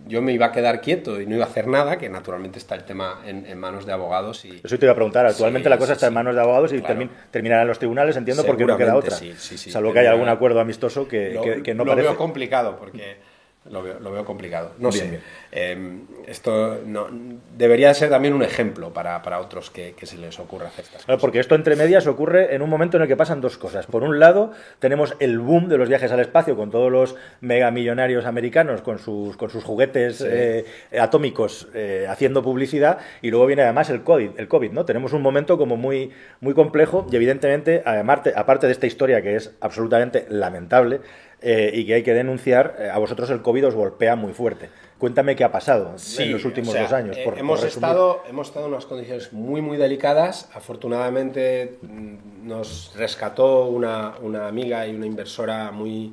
[0.06, 2.74] yo me iba a quedar quieto y no iba a hacer nada, que naturalmente está
[2.74, 4.44] el tema en, en manos de abogados.
[4.44, 4.60] Y...
[4.62, 6.72] Eso te iba a preguntar, actualmente sí, la cosa está sí, en manos de abogados
[6.72, 6.88] y claro.
[6.88, 9.16] termin, terminará en los tribunales, entiendo, porque no queda otra.
[9.16, 9.34] Sí,
[9.70, 12.08] Salvo que haya algún acuerdo amistoso que, lo, que, que no lo parece.
[12.08, 13.16] veo complicado, porque
[13.68, 14.72] Lo veo, lo veo complicado.
[14.78, 15.20] No sé.
[15.52, 17.08] Em, esto no,
[17.58, 21.04] debería ser también un ejemplo para, para otros que, que, se les ocurra hacer estas
[21.04, 21.20] cosas.
[21.20, 23.84] Porque esto entre medias ocurre en un momento en el que pasan dos cosas.
[23.84, 28.24] Por un lado, tenemos el boom de los viajes al espacio con todos los megamillonarios
[28.24, 30.24] americanos con sus, con sus juguetes sí.
[30.26, 30.64] eh,
[30.98, 32.98] atómicos eh, haciendo publicidad.
[33.20, 34.86] Y luego viene además el COVID, el COVID, ¿no?
[34.86, 39.36] Tenemos un momento como muy, muy complejo y evidentemente, aparte, aparte de esta historia que
[39.36, 41.00] es absolutamente lamentable,
[41.42, 44.68] eh, y que hay que denunciar, eh, a vosotros el COVID os golpea muy fuerte.
[44.98, 47.16] Cuéntame qué ha pasado sí, en los últimos o sea, dos años.
[47.18, 50.50] Por, hemos, por estado, hemos estado en unas condiciones muy, muy delicadas.
[50.52, 51.78] Afortunadamente
[52.42, 56.12] nos rescató una, una amiga y una inversora muy,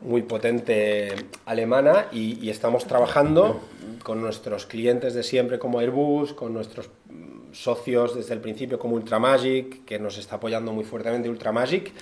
[0.00, 1.14] muy potente
[1.46, 3.60] alemana y, y, estamos trabajando
[4.02, 6.90] con nuestros clientes de siempre como Airbus, con nuestros
[7.52, 11.92] socios desde el principio como Ultramagic, que nos está apoyando muy fuertemente Ultramagic,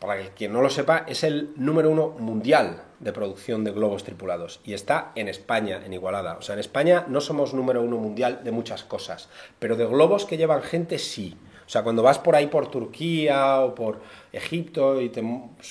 [0.00, 4.60] para quien no lo sepa, es el número uno mundial de producción de globos tripulados
[4.64, 6.36] y está en España, en Igualada.
[6.38, 10.24] O sea, en España no somos número uno mundial de muchas cosas, pero de globos
[10.24, 11.36] que llevan gente sí.
[11.66, 14.00] O sea, cuando vas por ahí por Turquía o por
[14.32, 15.22] Egipto y te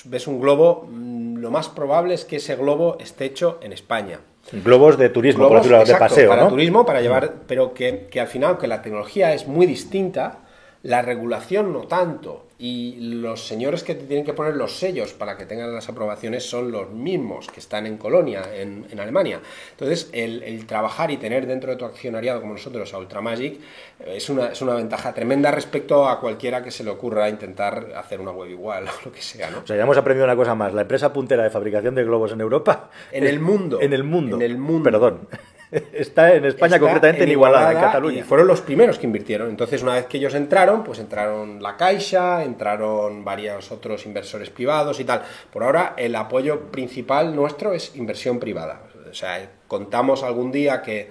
[0.04, 4.20] ves un globo, mm, lo más probable es que ese globo esté hecho en España.
[4.52, 6.48] Globos de turismo, globos, por exacto, de paseo, para ¿no?
[6.48, 10.38] turismo, para llevar, pero que, que al final, que la tecnología es muy distinta,
[10.82, 15.38] la regulación no tanto y los señores que te tienen que poner los sellos para
[15.38, 19.40] que tengan las aprobaciones son los mismos que están en Colonia, en, en Alemania.
[19.70, 23.60] Entonces, el, el, trabajar y tener dentro de tu accionariado como nosotros a Ultramagic
[24.06, 28.20] es una, es una ventaja tremenda respecto a cualquiera que se le ocurra intentar hacer
[28.20, 29.50] una web igual o lo que sea.
[29.50, 29.60] ¿no?
[29.60, 30.74] O sea, ya hemos aprendido una cosa más.
[30.74, 32.90] La empresa puntera de fabricación de globos en Europa.
[33.10, 33.80] En el mundo.
[33.80, 34.36] En el mundo.
[34.36, 34.84] En el mundo.
[34.84, 35.28] Perdón.
[35.92, 38.18] Está en España, Está concretamente en Igualada, en Cataluña.
[38.18, 39.48] Y fueron los primeros que invirtieron.
[39.48, 44.98] Entonces, una vez que ellos entraron, pues entraron la Caixa, entraron varios otros inversores privados
[45.00, 45.22] y tal.
[45.52, 48.82] Por ahora, el apoyo principal nuestro es inversión privada.
[49.10, 51.10] O sea, contamos algún día que,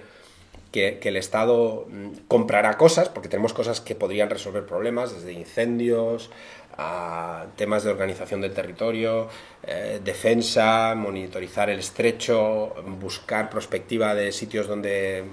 [0.70, 5.32] que, que el Estado mm, comprará cosas, porque tenemos cosas que podrían resolver problemas, desde
[5.32, 6.30] incendios
[6.78, 9.28] a temas de organización del territorio,
[9.66, 15.24] eh, defensa, monitorizar el estrecho, buscar perspectiva de sitios donde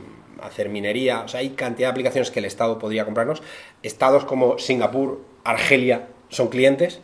[0.41, 1.21] hacer minería.
[1.21, 3.41] O sea, hay cantidad de aplicaciones que el Estado podría comprarnos.
[3.81, 6.99] Estados como Singapur, Argelia son clientes.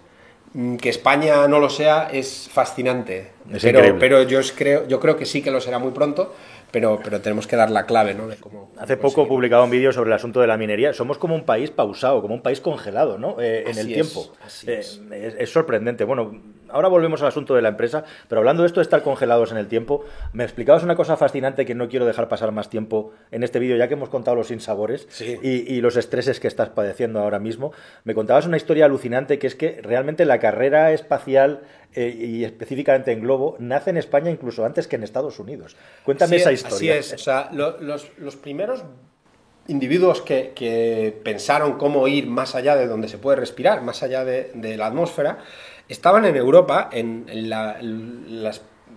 [0.53, 3.31] Mm, Que España no lo sea es fascinante.
[3.51, 6.33] Es pero, pero yo, creo, yo creo que sí que lo será muy pronto
[6.73, 8.27] pero, pero tenemos que dar la clave, ¿no?
[8.27, 10.91] De cómo, Hace poco he publicado un vídeo sobre el asunto de la minería.
[10.91, 13.39] Somos como un país pausado, como un país congelado, ¿no?
[13.39, 14.33] Eh, en el es, tiempo.
[14.65, 14.99] Eh, es.
[15.11, 15.49] Es, es.
[15.51, 16.03] sorprendente.
[16.03, 16.41] Bueno,
[16.73, 19.57] ahora volvemos al asunto de la empresa, pero hablando de esto de estar congelados en
[19.57, 23.43] el tiempo, me explicabas una cosa fascinante que no quiero dejar pasar más tiempo en
[23.43, 25.39] este vídeo, ya que hemos contado los sinsabores sí.
[25.41, 27.71] y, y, los estreses que estás padeciendo ahora mismo.
[28.03, 31.61] Me contabas una historia alucinante que es que realmente la carrera espacial
[31.95, 35.75] eh, y específicamente en globo, nace en España incluso antes que en Estados Unidos.
[36.03, 36.93] Cuéntame esa es, historia.
[36.93, 38.83] Así es, o sea, lo, los, los, primeros
[39.67, 44.25] individuos que, que, pensaron cómo ir más allá de donde se puede respirar, más allá
[44.25, 45.37] de, de la atmósfera,
[45.89, 47.77] estaban en Europa en, en la,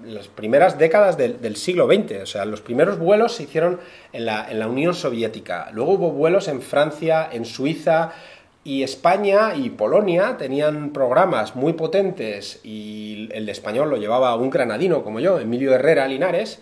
[0.04, 2.22] las primeras décadas del, siglo XX.
[2.22, 3.80] O sea, los primeros vuelos se hicieron
[4.12, 5.70] en la, Unión Soviética.
[5.72, 8.12] Luego hubo vuelos en Francia, en Suiza.
[8.64, 15.04] Y España y Polonia tenían programas muy potentes y el español lo llevaba un granadino
[15.04, 16.60] como yo, Emilio Herrera Linares.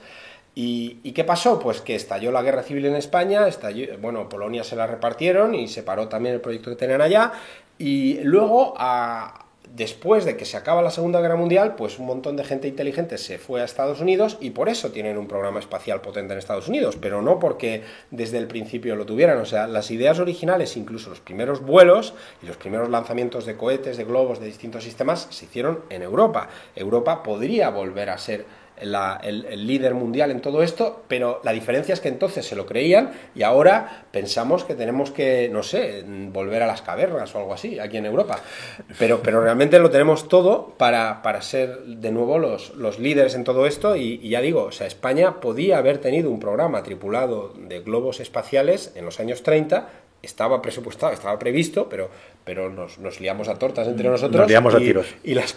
[0.54, 1.58] ¿Y, ¿Y, qué pasó?
[1.58, 5.66] Pues que estalló la guerra civil en España, estalló, bueno, Polonia se la repartieron y
[5.66, 7.32] se paró también el proyecto que tenían allá.
[7.78, 9.43] Y luego, a,
[9.74, 13.18] después de que se acaba la Segunda Guerra Mundial, pues un montón de gente inteligente
[13.18, 16.68] se fue a Estados Unidos y por eso tienen un programa espacial potente en Estados
[16.68, 19.38] Unidos, pero no porque desde el principio lo tuvieran.
[19.38, 23.96] O sea, las ideas originales, incluso los primeros vuelos y los primeros lanzamientos de cohetes,
[23.96, 26.48] de globos, de distintos sistemas, se hicieron en Europa.
[26.76, 28.46] Europa podría volver a ser
[28.82, 32.66] la, el, líder mundial en todo esto, pero la diferencia es que entonces se lo
[32.66, 37.54] creían y ahora pensamos que tenemos que, no sé, volver a las cavernas o algo
[37.54, 38.38] así, aquí en Europa.
[38.98, 43.44] Pero, pero realmente lo tenemos todo para, para ser de nuevo los, los líderes en
[43.44, 47.52] todo esto y, y, ya digo, o sea, España podía haber tenido un programa tripulado
[47.56, 49.88] de globos espaciales en los años 30
[50.24, 52.10] estaba presupuestado, estaba previsto, pero,
[52.44, 54.40] pero nos, nos, liamos a tortas entre nosotros.
[54.40, 55.06] Nos liamos y, a tiros.
[55.22, 55.56] Y las,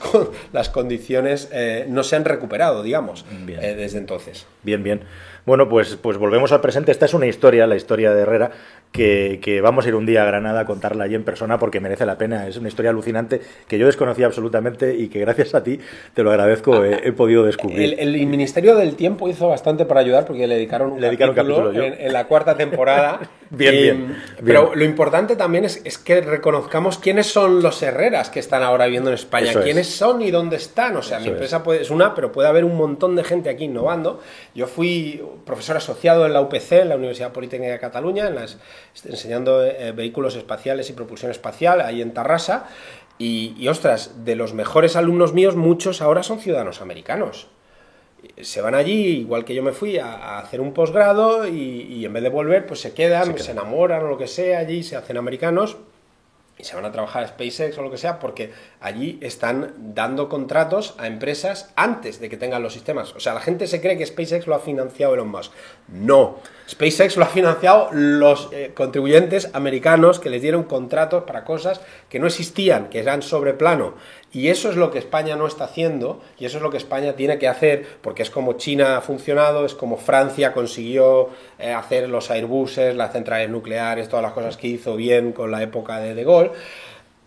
[0.53, 4.45] las condiciones eh, no se han recuperado, digamos, eh, desde entonces.
[4.63, 5.01] Bien, bien.
[5.45, 6.91] Bueno, pues, pues volvemos al presente.
[6.91, 8.51] Esta es una historia, la historia de Herrera,
[8.91, 11.79] que, que, vamos a ir un día a Granada a contarla allí en persona porque
[11.79, 12.47] merece la pena.
[12.47, 15.79] Es una historia alucinante que yo desconocía absolutamente y que gracias a ti,
[16.13, 17.93] te lo agradezco, Ah, he, he, podido descubrir.
[17.99, 21.35] El, el, Ministerio del Tiempo hizo bastante para ayudar porque le dedicaron un le dedicaron
[21.35, 23.19] capítulo, capítulo en, en, la cuarta temporada.
[23.49, 27.81] bien, y, bien, bien, Pero lo importante también es, es que reconozcamos quiénes son los
[27.81, 30.95] Herreras que están ahora viviendo en España, quiénes son y dónde están.
[30.97, 33.65] O sea, mi empresa puede, es una, pero puede haber un montón de gente aquí
[33.65, 34.21] innovando.
[34.53, 38.57] Yo fui profesor asociado en la UPC, en la Universidad Politécnica de Cataluña, en las,
[39.05, 42.67] enseñando eh, vehículos espaciales y propulsión espacial, ahí en Tarrasa.
[43.17, 47.47] Y, y, ostras, de los mejores alumnos míos, muchos ahora son ciudadanos americanos
[48.41, 52.23] se van allí, igual que yo me fui, a, hacer un posgrado y, en vez
[52.23, 55.77] de volver, pues se quedan, se, enamoran o lo que sea allí, se hacen americanos
[56.57, 60.27] y se van a trabajar a SpaceX o lo que sea, porque allí están dando
[60.27, 63.15] contratos a empresas antes de que tengan los sistemas.
[63.15, 65.51] O sea, la gente se cree que SpaceX lo ha financiado Elon Musk.
[65.87, 71.79] No, SpaceX lo ha financiado los eh, contribuyentes americanos que les dieron contratos para cosas
[72.09, 73.93] que no existían, que eran sobre plano.
[74.33, 77.13] Y eso es lo que España no está haciendo y eso es lo que España
[77.13, 82.09] tiene que hacer porque es como China ha funcionado, es como Francia consiguió eh, hacer
[82.09, 86.13] los Airbuses, las centrales nucleares, todas las cosas que hizo bien con la época de
[86.13, 86.51] De Gaulle.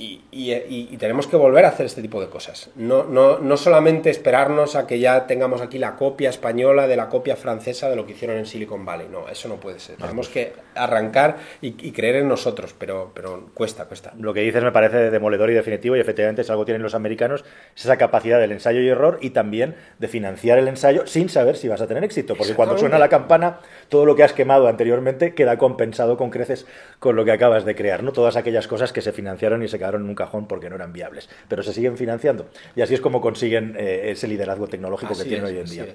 [0.01, 2.71] Y, tenemos que volver a hacer este tipo de cosas.
[2.75, 7.09] No, no, no, solamente esperarnos a que ya tengamos aquí la copia española de la
[7.09, 9.09] copia francesa de lo que hicieron en Silicon Valley.
[9.11, 9.97] No, eso no puede ser.
[9.97, 14.13] tenemos que arrancar y, creer en nosotros, pero, pero cuesta, cuesta.
[14.19, 16.95] Lo que dices me parece demoledor y definitivo y efectivamente es algo que tienen los
[16.95, 17.45] americanos,
[17.77, 21.57] es esa capacidad del ensayo y error y también de financiar el ensayo sin saber
[21.57, 22.37] si vas a tener éxito.
[22.37, 23.59] Porque cuando suena la campana,
[23.89, 26.67] todo lo que has quemado anteriormente queda compensado con creces
[26.99, 28.03] con lo que acabas de crear.
[28.03, 28.13] ¿no?
[28.13, 30.93] Todas aquellas cosas que se financiaron y se quedaron en un cajón porque no eran
[30.93, 32.49] viables, pero se siguen financiando.
[32.77, 35.87] Y así es como consiguen eh, ese liderazgo tecnológico que tienen hoy en día.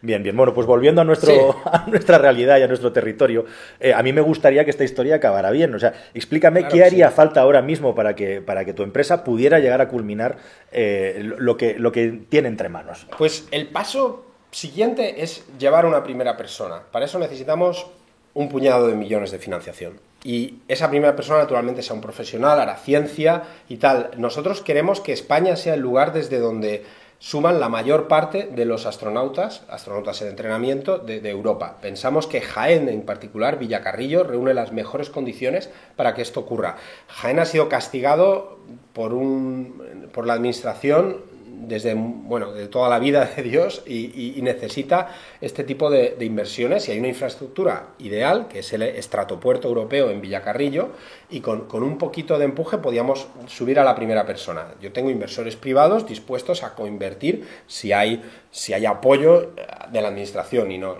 [0.00, 0.36] Bien, bien.
[0.36, 3.44] Bueno, pues volviendo a, nuestro, a nuestra realidad y a nuestro territorio,
[3.80, 5.74] eh, a mí me gustaría que esta historia acabara bien.
[5.74, 9.58] O sea, explícame qué haría falta ahora mismo para que, para que tu empresa pudiera
[9.58, 10.36] llegar a culminar
[10.70, 13.06] eh, lo, que, lo que tiene entre manos.
[13.16, 16.82] Pues el paso siguiente es llevar una primera persona.
[16.90, 17.86] Para eso necesitamos
[18.34, 22.76] un puñado de millones de financiación y esa primera persona naturalmente sea un profesional, hará
[22.76, 24.10] ciencia y tal.
[24.16, 26.84] Nosotros queremos que España sea el lugar desde donde
[27.18, 31.78] suman la mayor parte de los astronautas, astronautas en entrenamiento de, Europa.
[31.80, 36.78] Pensamos que Jaén, en particular, Villacarrillo, reúne las mejores condiciones para que esto ocurra.
[37.06, 38.58] Jaén ha sido castigado
[38.92, 41.18] por, un, por la administración
[41.66, 46.92] desde bueno, de toda la vida de Dios y, necesita este tipo de, inversiones y
[46.92, 50.90] hay una infraestructura ideal, que es el estratopuerto europeo en Villacarrillo,
[51.30, 54.74] y con, un poquito de empuje podíamos subir a la primera persona.
[54.80, 59.52] Yo tengo inversores privados dispuestos a coinvertir si hay, si hay apoyo
[59.90, 60.96] de la administración y, no,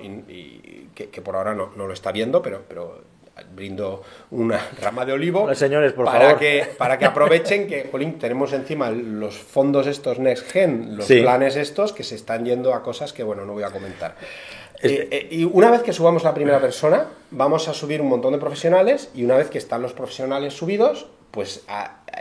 [0.94, 3.11] que, por ahora no, no, lo está viendo, pero, pero
[3.54, 6.38] brindo una rama de olivo señores, por para favor.
[6.38, 7.90] que para que aprovechen que
[8.20, 12.82] tenemos encima los fondos estos Next Gen, los planes estos que se están yendo a
[12.82, 14.16] cosas que bueno, no voy a comentar.
[14.82, 18.32] Eh, eh, y una vez que subamos la primera persona, vamos a subir un montón
[18.32, 21.64] de profesionales y una vez que están los profesionales subidos, pues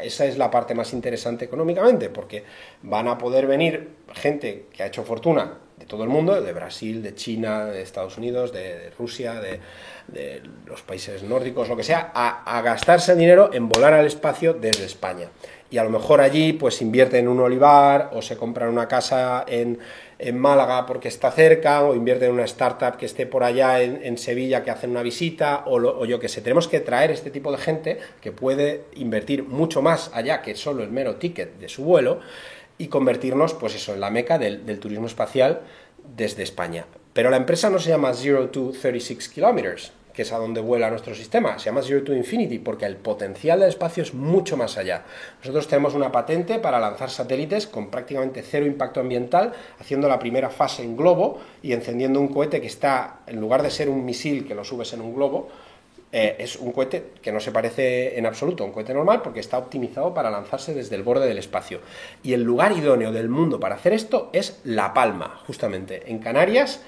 [0.02, 2.44] esa es la parte más interesante económicamente, porque
[2.82, 7.04] van a poder venir gente que ha hecho fortuna de todo el mundo, de Brasil,
[7.04, 9.60] de China, de Estados Unidos, de Rusia, de,
[10.66, 15.30] los países nórdicos, lo que sea, a, gastarse dinero en volar al espacio desde España.
[15.70, 19.44] Y a lo mejor allí pues invierte en un olivar o se compran una casa
[19.48, 19.80] en,
[20.34, 24.64] Málaga porque está cerca o invierte en una startup que esté por allá en, Sevilla
[24.64, 26.42] que hacen una visita o, o yo que sé.
[26.42, 30.84] Tenemos que traer este tipo de gente que puede invertir mucho más allá que solo
[30.84, 32.20] el mero ticket de su vuelo
[32.78, 35.62] y convertirnos pues eso en la meca del, del turismo espacial
[36.16, 36.86] desde España.
[37.14, 40.90] Pero la empresa no se llama Zero to 36 Kilometers, que es a donde vuela
[40.90, 41.58] nuestro sistema.
[41.60, 45.04] Se llama Zero to Infinity porque el potencial del espacio es mucho más allá.
[45.40, 50.50] Nosotros tenemos una patente para lanzar satélites con prácticamente cero impacto ambiental, haciendo la primera
[50.50, 54.48] fase en globo y encendiendo un cohete que está, en lugar de ser un misil
[54.48, 55.50] que lo subes en un globo,
[56.14, 59.40] eh, es un cohete que no se parece en absoluto a un cohete normal porque
[59.40, 61.80] está optimizado para lanzarse desde el borde del espacio.
[62.22, 66.12] Y el lugar idóneo del mundo para hacer esto es La Palma, justamente.
[66.12, 66.82] En Canarias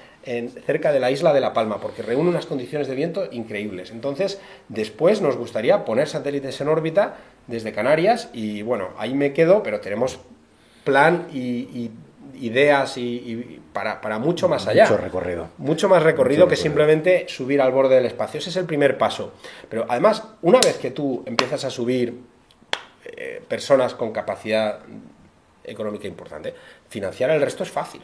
[0.64, 3.90] cerca de la isla de La Palma, porque reúne unas condiciones de viento increíbles.
[3.90, 9.62] Entonces, después nos gustaría poner satélites en órbita desde Canarias y bueno, ahí me quedo,
[9.62, 10.18] pero tenemos
[10.84, 11.90] plan y,
[12.34, 14.84] ideas y, para, mucho más allá.
[14.84, 15.48] Mucho recorrido.
[15.58, 18.38] Mucho más recorrido que simplemente subir al borde del espacio.
[18.38, 19.34] Ese es el primer paso.
[19.68, 22.18] Pero además, una vez que tú empiezas a subir
[23.04, 24.80] eh, personas con capacidad
[25.62, 26.54] económica importante,
[26.88, 28.02] financiar el resto es fácil.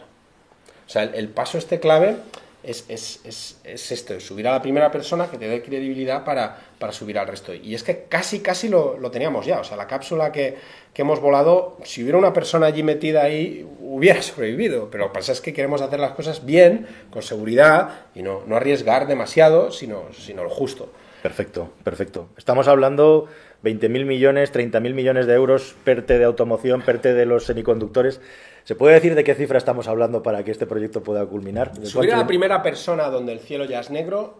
[0.90, 2.16] O sea, el, paso este clave
[2.64, 6.58] es, es, es, es, esto, subir a la primera persona que te dé credibilidad para,
[6.80, 7.54] para subir al resto.
[7.54, 9.60] Y es que casi, casi lo, lo teníamos ya.
[9.60, 10.56] O sea, la cápsula que,
[10.92, 14.90] que, hemos volado, si hubiera una persona allí metida ahí, hubiera sobrevivido.
[14.90, 18.42] Pero lo que pasa es que queremos hacer las cosas bien, con seguridad, y no,
[18.48, 20.90] no arriesgar demasiado, sino, sino lo justo.
[21.22, 22.30] Perfecto, perfecto.
[22.36, 23.28] Estamos hablando
[23.62, 28.20] 20.000 millones, 30.000 millones de euros, PERTE de automoción, PERTE de los semiconductores.
[28.64, 31.72] ¿Se puede decir de qué cifra estamos hablando para que este proyecto pueda culminar?
[31.84, 34.38] Subir a la primera persona donde el cielo ya es negro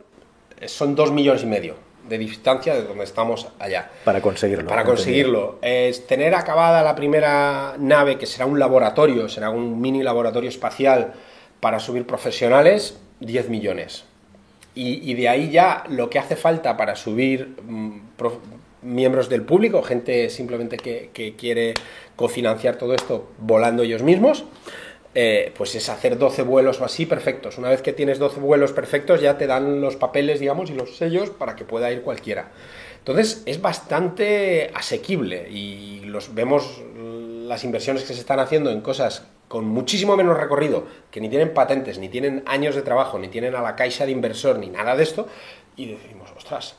[0.60, 3.90] eh, son dos millones y medio de distancia de donde estamos allá.
[4.04, 4.68] Para conseguirlo.
[4.68, 5.58] Para conseguirlo.
[5.62, 11.12] Es tener acabada la primera nave, que será un laboratorio, será un mini laboratorio espacial
[11.60, 14.04] para subir profesionales, 10 millones.
[14.72, 17.98] Y, de ahí ya lo que hace falta para subir mm,
[18.82, 21.74] miembros del público, gente simplemente que, quiere
[22.16, 24.44] cofinanciar todo esto volando ellos mismos,
[25.14, 27.58] eh, pues es hacer 12 vuelos o así perfectos.
[27.58, 30.96] Una vez que tienes 12 vuelos perfectos ya te dan los papeles, digamos, y los
[30.96, 32.50] sellos para que pueda ir cualquiera.
[32.98, 36.82] Entonces es bastante asequible y los vemos
[37.50, 41.52] las inversiones que se están haciendo en cosas con muchísimo menos recorrido, que ni tienen
[41.52, 44.94] patentes, ni tienen años de trabajo, ni tienen a la caixa de inversor, ni nada
[44.94, 45.26] de esto,
[45.74, 46.76] y decimos, ostras,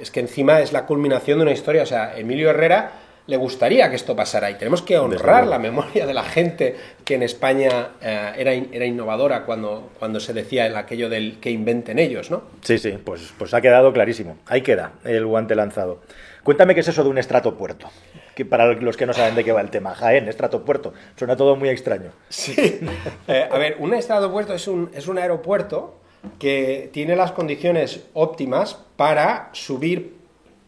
[0.00, 1.82] es que encima es la culminación de una historia.
[1.82, 2.92] O sea, Emilio Herrera
[3.26, 7.14] le gustaría que esto pasara y tenemos que honrar la memoria de la gente que
[7.14, 11.98] en España eh, era, era innovadora cuando, cuando se decía el aquello del que inventen
[11.98, 12.42] ellos, ¿no?
[12.62, 14.38] Sí, sí, pues, pues ha quedado clarísimo.
[14.46, 16.00] Ahí queda el guante lanzado.
[16.42, 17.88] Cuéntame qué es eso de un estratopuerto.
[18.34, 21.54] Que para los que no saben de qué va el tema, Jaén, estratopuerto, suena todo
[21.54, 22.12] muy extraño.
[22.28, 22.80] Sí.
[23.28, 25.99] Eh, a ver, un estratopuerto es un, es un aeropuerto
[26.38, 30.16] que tiene las condiciones óptimas para subir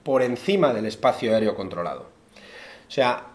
[0.03, 2.07] por encima del espacio aéreo controlado.
[2.88, 3.27] O sea,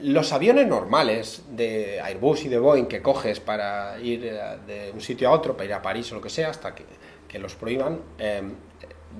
[0.00, 5.00] los aviones normales de Airbus y de Boeing que coges para ir eh, de un
[5.00, 8.00] sitio a otro, para ir a París o lo que sea, hasta que, los prohíban,
[8.18, 8.54] em,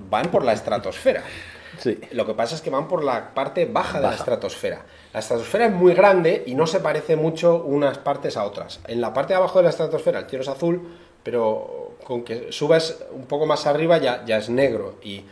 [0.09, 1.23] van por la estratosfera.
[1.77, 1.99] Sí.
[2.11, 4.83] Lo que pasa es que van por la parte baja de la estratosfera.
[5.13, 8.79] La estratosfera es muy grande y no se parece mucho unas partes a otras.
[8.87, 10.89] En la parte de abajo de la estratosfera el cielo es azul,
[11.23, 14.95] pero con que subas un poco más arriba ya, ya es negro.
[15.03, 15.23] Y,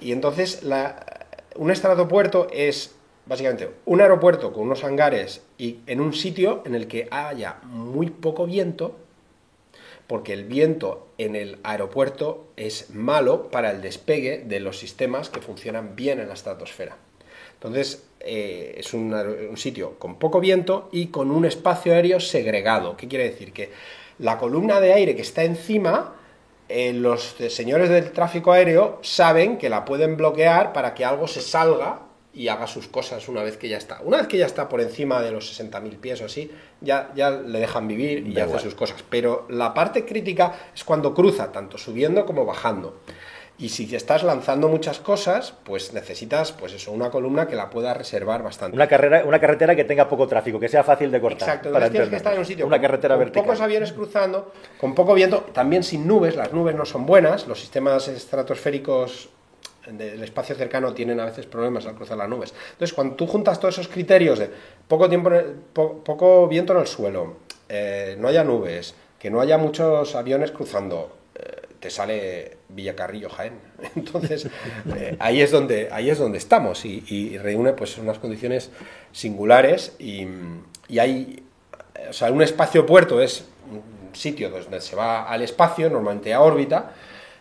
[0.00, 2.94] y entonces la, un estratopuerto es
[3.26, 8.10] básicamente un aeropuerto con unos hangares y en un sitio en el que haya muy
[8.10, 8.96] poco viento,
[10.06, 15.42] porque el viento en el aeropuerto es malo para el despegue de los sistemas que
[15.42, 16.96] funcionan bien en la estratosfera.
[17.54, 22.96] Entonces, eh, es un, sitio con poco viento y con un espacio aéreo segregado.
[22.96, 23.52] ¿Qué quiere decir?
[23.52, 23.70] Que
[24.18, 26.14] la columna de aire que está encima,
[26.68, 31.40] eh, los señores del tráfico aéreo saben que la pueden bloquear para que algo se
[31.40, 32.00] salga
[32.34, 34.00] y haga sus cosas una vez que ya está.
[34.04, 36.50] Una vez que ya está por encima de los 60.000 pies o así,
[36.80, 39.02] ya, ya le dejan vivir y hace sus cosas.
[39.08, 43.00] Pero la parte crítica es cuando cruza, tanto subiendo como bajando.
[43.60, 47.92] Y si estás lanzando muchas cosas, pues necesitas, pues eso, una columna que la pueda
[47.92, 48.76] reservar bastante.
[48.76, 51.48] Una, carrera, una carretera que tenga poco tráfico, que sea fácil de cortar.
[51.48, 54.52] Exacto, entonces tienes que estar en un sitio una con, carretera con pocos aviones cruzando,
[54.78, 59.30] con poco viento, también sin nubes, las nubes no son buenas, los sistemas estratosféricos
[59.90, 62.54] del espacio cercano tienen a veces problemas al cruzar las nubes.
[62.72, 64.50] Entonces, cuando tú juntas todos esos criterios de
[64.86, 65.30] poco, tiempo,
[65.72, 71.17] poco viento en el suelo, eh, no haya nubes, que no haya muchos aviones cruzando,
[71.80, 73.54] te sale Villacarrillo Jaén.
[73.96, 74.48] Entonces,
[74.96, 78.70] eh, ahí, es donde, ahí es donde estamos y, reúne pues, unas condiciones
[79.12, 80.26] singulares y,
[80.88, 81.42] y hay,
[82.08, 86.40] o sea, un espacio puerto es un sitio donde se va al espacio, normalmente a
[86.40, 86.92] órbita,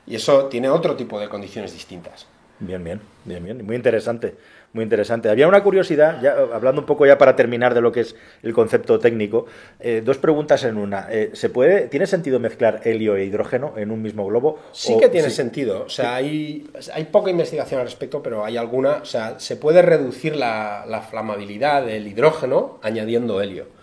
[0.05, 2.27] y eso tiene otro tipo de condiciones distintas.
[2.59, 3.65] Bien, bien, bien, bien.
[3.65, 4.35] Muy interesante,
[4.77, 5.29] muy interesante.
[5.29, 8.53] Había una curiosidad, ya, hablando un poco ya para terminar de lo que es el
[8.53, 9.47] concepto técnico,
[9.79, 11.07] eh, dos preguntas en una.
[11.09, 14.59] Eh, ¿se puede, ¿Tiene sentido mezclar helio e hidrógeno en un mismo globo?
[14.71, 15.83] Sí que tiene sentido.
[15.85, 18.97] O sea, hay, hay poca investigación al respecto, pero hay alguna.
[18.97, 23.76] O sea, se puede reducir la, la flamabilidad del hidrógeno añadiendo helio.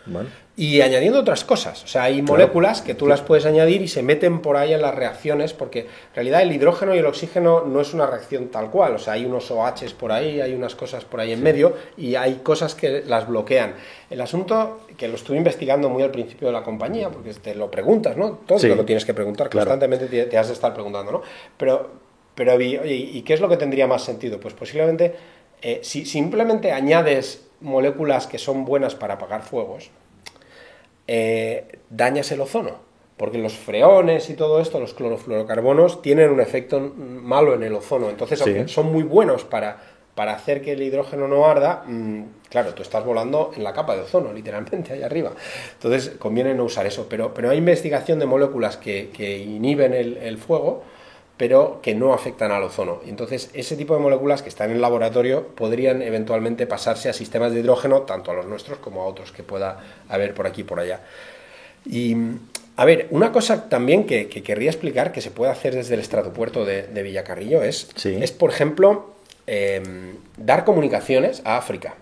[0.57, 4.03] Y añadiendo otras cosas, o sea, hay moléculas que tú las puedes añadir y se
[4.03, 7.81] meten por ahí en las reacciones, porque en realidad el hidrógeno y el oxígeno no
[7.81, 11.05] es una reacción tal cual, o sea, hay unos OHs por ahí, hay unas cosas
[11.05, 13.75] por ahí en medio y hay cosas que las bloquean.
[14.11, 17.71] El asunto, que lo estuve investigando muy al principio de la compañía, porque te lo
[17.71, 18.41] preguntas, ¿no?
[18.47, 21.23] Todo lo tienes que preguntar, constantemente te, has de estar preguntando, ¿no?
[21.57, 21.91] Pero,
[22.35, 24.39] pero ¿y qué es lo que tendría más sentido?
[24.39, 25.17] Pues posiblemente,
[25.63, 29.91] eh, si simplemente añades moléculas que son buenas para apagar fuegos,
[31.07, 32.83] eh, dañas el ozono.
[33.17, 38.11] Porque los freones y todo esto, los clorofluorocarbonos, tienen un efecto malo en el ozono.
[38.11, 39.81] Entonces, aunque son muy buenos para,
[40.17, 43.95] para hacer que el hidrógeno no arda, mm, claro, tú estás volando en la capa
[43.95, 45.31] de ozono, literalmente, ahí arriba.
[45.75, 47.07] Entonces, conviene no usar eso.
[47.09, 50.83] Pero, pero hay investigación de moléculas que, que inhiben el, el fuego
[51.37, 53.01] pero que no afectan al ozono.
[53.05, 57.13] Y entonces, ese tipo de moléculas que están en el laboratorio podrían eventualmente pasarse a
[57.13, 60.61] sistemas de hidrógeno, tanto a los nuestros como a otros que pueda haber por aquí
[60.61, 61.01] y por allá.
[61.85, 62.17] Y
[62.77, 66.65] A ver, una cosa también que, querría explicar que se puede hacer desde el estratopuerto
[66.65, 69.15] de, de Villacarrillo es, es, por ejemplo,
[69.47, 71.95] em, dar comunicaciones a África.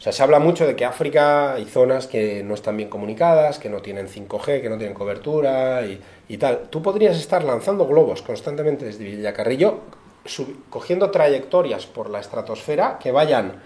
[0.00, 3.58] O sea, se habla mucho de que África hay zonas que no están bien comunicadas,
[3.58, 5.82] que no tienen 5G, que no tienen cobertura
[6.26, 6.70] y, tal.
[6.70, 9.80] Tú podrías estar lanzando globos constantemente desde Villacarrillo,
[10.70, 13.60] cogiendo trayectorias por la estratosfera que vayan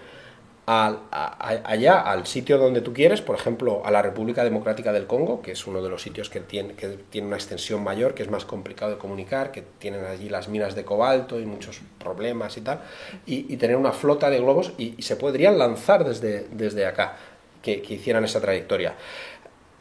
[0.65, 5.51] allá, al sitio donde tú quieres, por ejemplo, a la República Democrática del Congo, que
[5.51, 8.45] es uno de los sitios que tiene, que tiene una extensión mayor, que es más
[8.45, 12.81] complicado de comunicar, que tienen allí las minas de cobalto y muchos problemas y tal,
[13.25, 17.17] y, tener una flota de globos y, se podrían lanzar desde, desde acá,
[17.61, 18.95] que, que hicieran esa trayectoria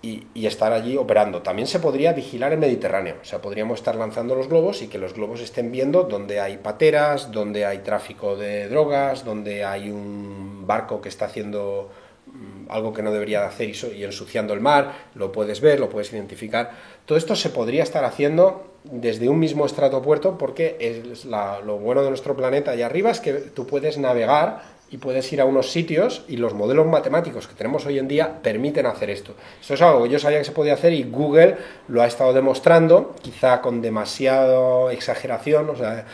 [0.04, 1.42] y, estar allí operando.
[1.42, 4.98] También se podría vigilar el Mediterráneo, o sea, podríamos estar lanzando los globos y que
[4.98, 10.66] los globos estén viendo dónde hay pateras, dónde hay tráfico de drogas, dónde hay un
[10.66, 11.90] barco que está haciendo
[12.26, 15.88] mm, algo que no debería de hacer y, ensuciando el mar, lo puedes ver, lo
[15.88, 16.72] puedes identificar.
[17.06, 22.10] Todo esto se podría estar haciendo desde un mismo estratopuerto porque es lo bueno de
[22.10, 26.22] nuestro planeta allá arriba es que tú puedes navegar y puedes ir a unos sitios
[26.28, 29.34] y los modelos matemáticos que tenemos hoy en día permiten hacer esto.
[29.60, 31.56] Esto es algo que yo sabía que se podía hacer y Google
[31.88, 36.06] lo ha estado demostrando, quizá con demasiada exageración, o sea,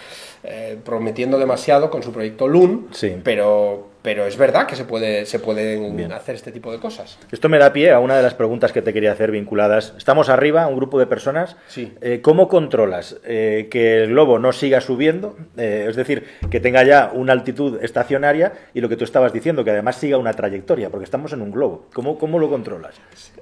[0.45, 2.89] eh, prometiendo demasiado con su proyecto Loon,
[3.23, 7.19] pero, pero es verdad que se, puede, se pueden hacer este tipo de cosas.
[7.31, 9.95] Esto me da pie a una de las preguntas que te quería hacer vinculadas.
[9.99, 11.57] Estamos arriba, un grupo de personas.
[11.69, 11.93] Sí.
[12.01, 15.37] Eh, ¿Cómo controlas eh, que el globo no siga subiendo?
[15.57, 19.71] es decir, que tenga ya una altitud estacionaria y lo que tú estabas diciendo, que
[19.71, 21.87] además siga una trayectoria, porque estamos en un globo.
[21.93, 22.95] ¿Cómo, cómo lo controlas?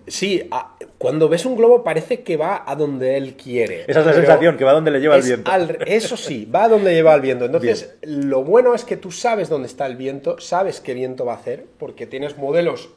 [0.06, 0.48] Sí,
[0.96, 3.84] cuando ves un globo parece que va a donde él quiere.
[3.86, 5.50] Esa es la sensación, que va a donde le lleva el viento.
[5.86, 7.44] eso sí, va a donde lleva el viento.
[7.46, 11.34] Entonces, lo bueno es que tú sabes dónde está el viento, sabes qué viento va
[11.34, 12.90] a hacer, porque tienes modelos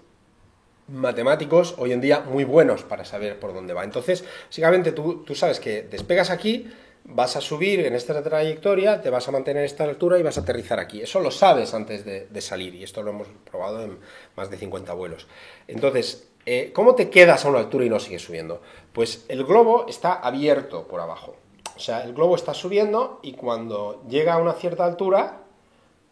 [0.88, 3.84] matemáticos hoy en día muy buenos para saber por dónde va.
[3.84, 6.72] Entonces, básicamente tú, tú sabes que despegas aquí,
[7.04, 10.38] vas a subir en esta trayectoria, te vas a mantener a esta altura y vas
[10.38, 11.02] a aterrizar aquí.
[11.02, 14.00] Eso lo sabes antes de, salir y esto lo hemos probado en
[14.36, 15.28] más de 50 vuelos.
[15.68, 18.62] Entonces, eh, ¿cómo te quedas a una altura y no sigues subiendo?
[18.94, 21.36] Pues el globo está abierto por abajo.
[21.76, 25.41] O sea, el globo está subiendo y cuando llega a una cierta altura,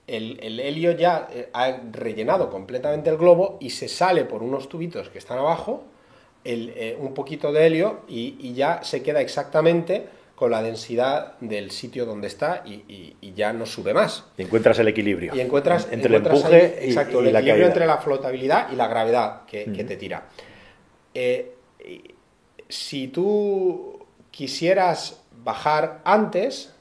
[0.10, 5.10] el, helio ya eh, ha rellenado completamente el globo y se sale por unos tubitos
[5.10, 5.84] que están abajo,
[6.44, 10.08] eh, un poquito de helio y ya se queda exactamente
[10.40, 14.24] con la densidad del sitio donde está y, ya no sube más.
[14.38, 15.36] Y encuentras el equilibrio.
[15.36, 19.66] Y encuentras, entre el empuje exacto, el equilibrio entre la flotabilidad y la gravedad que,
[19.66, 20.30] te tira.
[21.14, 21.56] Eh,
[22.70, 26.74] si tú quisieras bajar antes,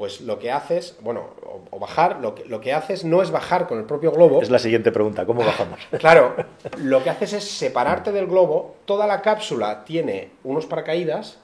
[0.00, 1.28] pues lo que haces, bueno,
[1.70, 4.40] o, bajar, lo que, lo que haces no es bajar con el propio globo.
[4.40, 5.78] Es la siguiente pregunta, ¿cómo bajamos?
[5.98, 6.36] claro,
[6.78, 11.36] lo que haces es separarte del globo, toda la cápsula tiene unos paracaídas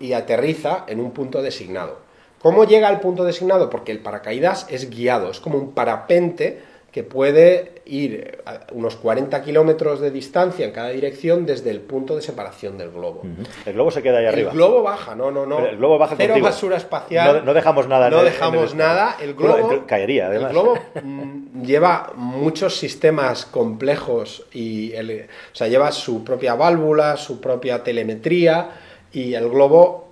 [0.00, 1.98] y aterriza en un punto designado.
[2.42, 3.70] ¿Cómo llega al punto designado?
[3.70, 6.60] Porque el paracaídas es guiado, es como un parapente
[6.92, 12.16] que puede ir a unos 40 kilómetros de distancia en cada dirección desde el punto
[12.16, 13.22] de separación del globo.
[13.66, 14.50] El globo se queda ahí arriba.
[14.50, 15.66] El globo baja, no, no, no.
[15.66, 17.44] el globo baja Cero basura espacial.
[17.44, 18.08] No, dejamos nada.
[18.08, 19.16] No dejamos nada.
[19.20, 20.50] El globo caería, además.
[20.50, 27.40] El globo mm, lleva muchos sistemas complejos y, o sea, lleva su propia válvula, su
[27.40, 28.70] propia telemetría
[29.12, 30.08] y el globo,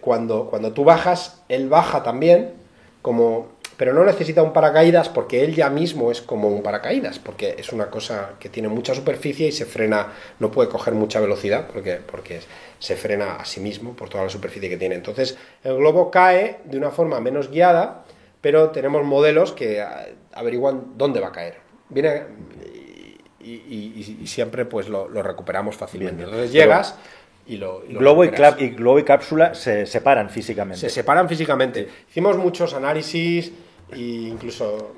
[0.00, 2.52] cuando, cuando tú bajas, él baja también,
[3.02, 7.56] como, pero no necesita un paracaídas porque él ya mismo es como un paracaídas, porque
[7.58, 11.66] es una cosa que tiene mucha superficie y se frena, no puede coger mucha velocidad
[11.72, 12.40] porque, porque
[12.78, 14.94] se frena a sí mismo por toda la superficie que tiene.
[14.94, 18.04] Entonces, el globo cae de una forma menos guiada,
[18.40, 19.84] pero tenemos modelos que
[20.32, 21.58] averiguan dónde va a caer.
[21.88, 22.22] Viene
[23.40, 26.24] y, siempre pues lo, recuperamos fácilmente.
[26.24, 26.96] Entonces llegas
[27.46, 28.28] y lo, globo, y,
[28.70, 30.80] globo y cápsula se separan físicamente.
[30.80, 31.88] Se separan físicamente.
[32.08, 33.52] Hicimos muchos análisis
[33.90, 34.92] e incluso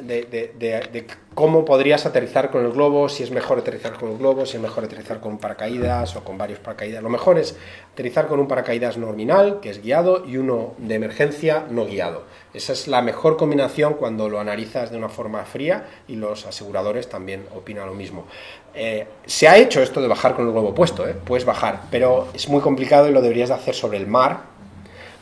[0.00, 4.56] de, cómo podrías aterrizar con el globo, si es mejor aterrizar con el globo, si
[4.56, 7.02] es mejor aterrizar con paracaídas o con varios paracaídas.
[7.02, 7.56] Lo mejor es
[7.92, 12.24] aterrizar con un paracaídas nominal, que es guiado, y uno de emergencia no guiado.
[12.52, 17.08] Esa es la mejor combinación cuando lo analizas de una forma fría y los aseguradores
[17.08, 18.26] también opinan lo mismo.
[18.74, 21.14] Eh, se ha hecho esto de bajar con el globo puesto, ¿eh?
[21.14, 24.40] puedes bajar, pero es muy complicado y lo deberías de hacer sobre el mar,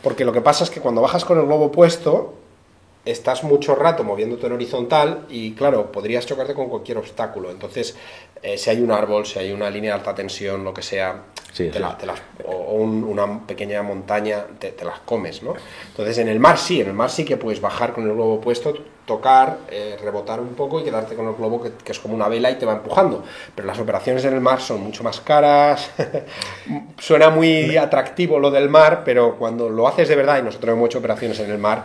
[0.03, 2.34] porque lo que pasa es que cuando bajas con el globo puesto,
[3.05, 7.51] estás mucho rato moviéndote en horizontal y claro, podrías chocarte con cualquier obstáculo.
[7.51, 7.97] Entonces,
[8.43, 11.23] eh, si hay un árbol, si hay una línea de alta tensión, lo que sea,
[11.53, 11.79] Sí, te sí.
[11.79, 15.55] la- te las- o un- una pequeña montaña, te, te las comes, ¿no?
[15.89, 18.41] Entonces, en el mar sí, en el mar sí que puedes bajar con el globo
[18.41, 18.75] puesto,
[19.07, 22.27] tocar, eh, rebotar un poco y quedarte con el globo que, que es como una
[22.27, 23.23] vela y te va empujando.
[23.55, 25.91] Pero las operaciones en el mar son mucho más caras.
[26.99, 30.87] Suena muy atractivo lo del mar, pero cuando lo haces de verdad, y nosotros hemos
[30.87, 31.85] hecho operaciones en el mar,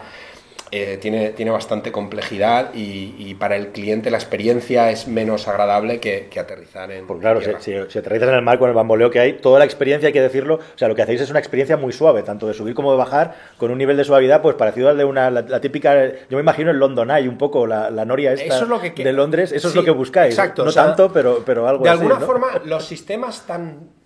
[0.72, 6.00] eh, tiene, tiene bastante complejidad y, y para el cliente la experiencia es menos agradable
[6.00, 8.76] que, que aterrizar en Porque claro, si, si, si aterrizas en el mar con el
[8.76, 11.30] bamboleo que hay, toda la experiencia, hay que decirlo, o sea, lo que hacéis es
[11.30, 14.42] una experiencia muy suave, tanto de subir como de bajar, con un nivel de suavidad
[14.42, 17.38] pues parecido al de una, la, la típica, yo me imagino el London Eye, un
[17.38, 19.92] poco, la, la noria esta Eso es lo que de Londres, eso es lo que
[19.92, 20.34] buscáis.
[20.34, 22.26] exacto, No o sea, tanto, pero, pero algo de así, alguna ¿no?
[22.26, 23.99] forma, los sistemas tan.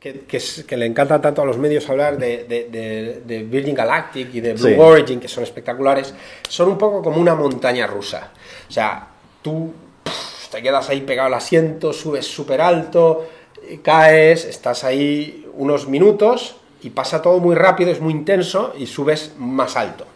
[0.00, 3.42] Que, que es- que le encantan tanto a los medios hablar de, de- de- de
[3.42, 4.74] Virgin Galactic y de Blue Sí.
[4.78, 6.14] Origin, que son espectaculares,
[6.48, 8.30] son un poco como una montaña rusa.
[8.68, 9.08] O sea,
[9.42, 9.72] tú
[10.04, 13.26] pff, te quedas ahí pegado al asiento, subes súper alto,
[13.68, 18.86] eh, caes, estás ahí unos minutos y pasa todo muy rápido, es muy intenso y
[18.86, 20.06] subes más alto.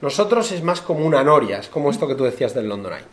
[0.00, 3.04] Nosotros es más como una noria, es como esto que tú decías del London Eye.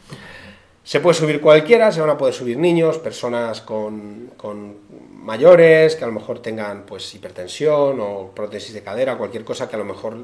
[0.84, 4.76] Se puede subir cualquiera, se van a poder subir niños, personas con, con
[5.14, 9.78] mayores, que a lo mejor tengan pues hipertensión o prótesis de cadera, cualquier cosa que
[9.78, 10.18] a lo mejor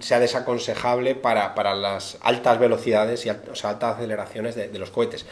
[0.00, 5.26] sea desaconsejable para, para las altas velocidades y altas aceleraciones de, de los cohetes.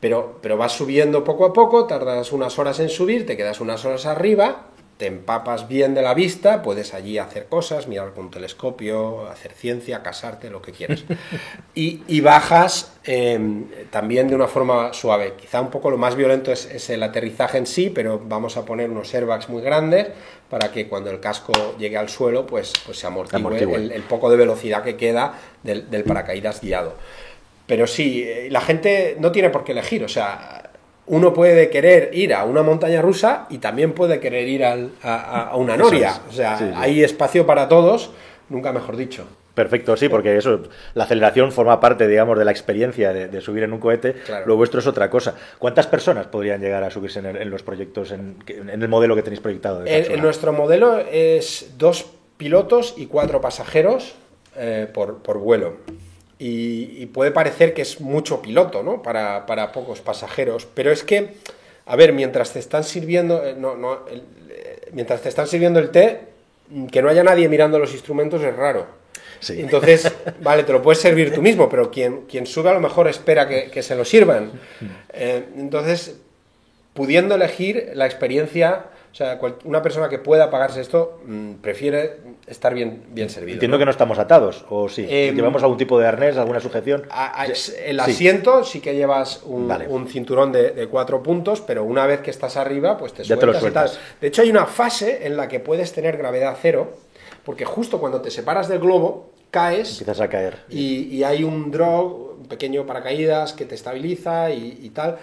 [0.00, 3.84] Pero, pero vas subiendo poco a poco, tardas unas horas en subir, te quedas unas
[3.84, 4.66] horas arriba,
[4.96, 9.52] te empapas bien de la vista, puedes allí hacer cosas, mirar con un telescopio, hacer
[9.52, 11.04] ciencia, casarte, lo que quieras.
[11.74, 13.38] Y, y bajas eh,
[13.90, 15.34] también de una forma suave.
[15.38, 18.64] Quizá un poco lo más violento es, es el aterrizaje en sí, pero vamos a
[18.64, 20.08] poner unos airbags muy grandes
[20.48, 23.74] para que cuando el casco llegue al suelo, pues, pues se amortigue, Amortigue.
[23.74, 26.94] El, el poco de velocidad que queda del, del paracaídas guiado.
[27.66, 30.65] Pero sí, eh, la gente no tiene por qué elegir, o sea,
[31.06, 35.50] uno puede querer ir a una montaña rusa y también puede querer ir al- a,
[35.50, 36.08] a- una noria.
[36.10, 36.20] es.
[36.28, 36.72] O sea, Sí, sí.
[36.76, 38.10] hay espacio para todos,
[38.48, 39.24] nunca mejor dicho.
[39.54, 43.62] Perfecto, sí, porque eso, la aceleración forma parte, digamos, de la experiencia de, de subir
[43.62, 44.12] en un cohete.
[44.12, 44.44] Claro.
[44.46, 45.34] Lo vuestro es otra cosa.
[45.58, 49.14] ¿Cuántas personas podrían llegar a subirse en, el- en los proyectos, en, en el modelo
[49.16, 49.80] que tenéis proyectado?
[49.80, 52.04] de en nuestro modelo es dos
[52.36, 54.14] pilotos y cuatro pasajeros
[54.56, 55.76] eh, por, por vuelo.
[56.38, 59.02] Y, y puede parecer que es mucho piloto, ¿no?
[59.02, 60.66] Para, para pocos pasajeros.
[60.74, 61.30] Pero es que,
[61.86, 65.78] a ver, mientras te están sirviendo, eh, no, no, el- eh, mientras te están sirviendo
[65.80, 66.20] el té,
[66.68, 68.86] mm, que no haya nadie mirando los instrumentos es raro.
[69.40, 69.60] Sí.
[69.60, 70.12] Entonces,
[70.42, 73.48] vale, te lo puedes servir tú mismo, pero quien, quien sube a lo mejor espera
[73.48, 74.52] que, que se lo sirvan.
[75.18, 76.16] Eh, entonces,
[76.92, 78.84] pudiendo elegir la experiencia,
[79.16, 83.54] o sea, cual- una persona que pueda pagarse esto mm, prefiere estar bien, bien servido.
[83.54, 83.78] Entiendo ¿no?
[83.78, 85.06] que no estamos atados, o sí.
[85.08, 87.04] Em, ¿Llevamos algún tipo de arnés, alguna sujeción?
[87.08, 89.88] A- a- el asiento sí que llevas un, Vale.
[89.88, 93.38] un cinturón de, de cuatro puntos, pero una vez que estás arriba, pues te Ya
[93.38, 93.88] te lo sueltas y tal.
[93.88, 94.20] sueltas.
[94.20, 96.92] De hecho, hay una fase en la que puedes tener gravedad cero,
[97.42, 100.58] porque justo cuando te separas del globo, caes Empiezas a caer.
[100.68, 105.16] y, y hay un drop, un pequeño paracaídas que te estabiliza y, y tal.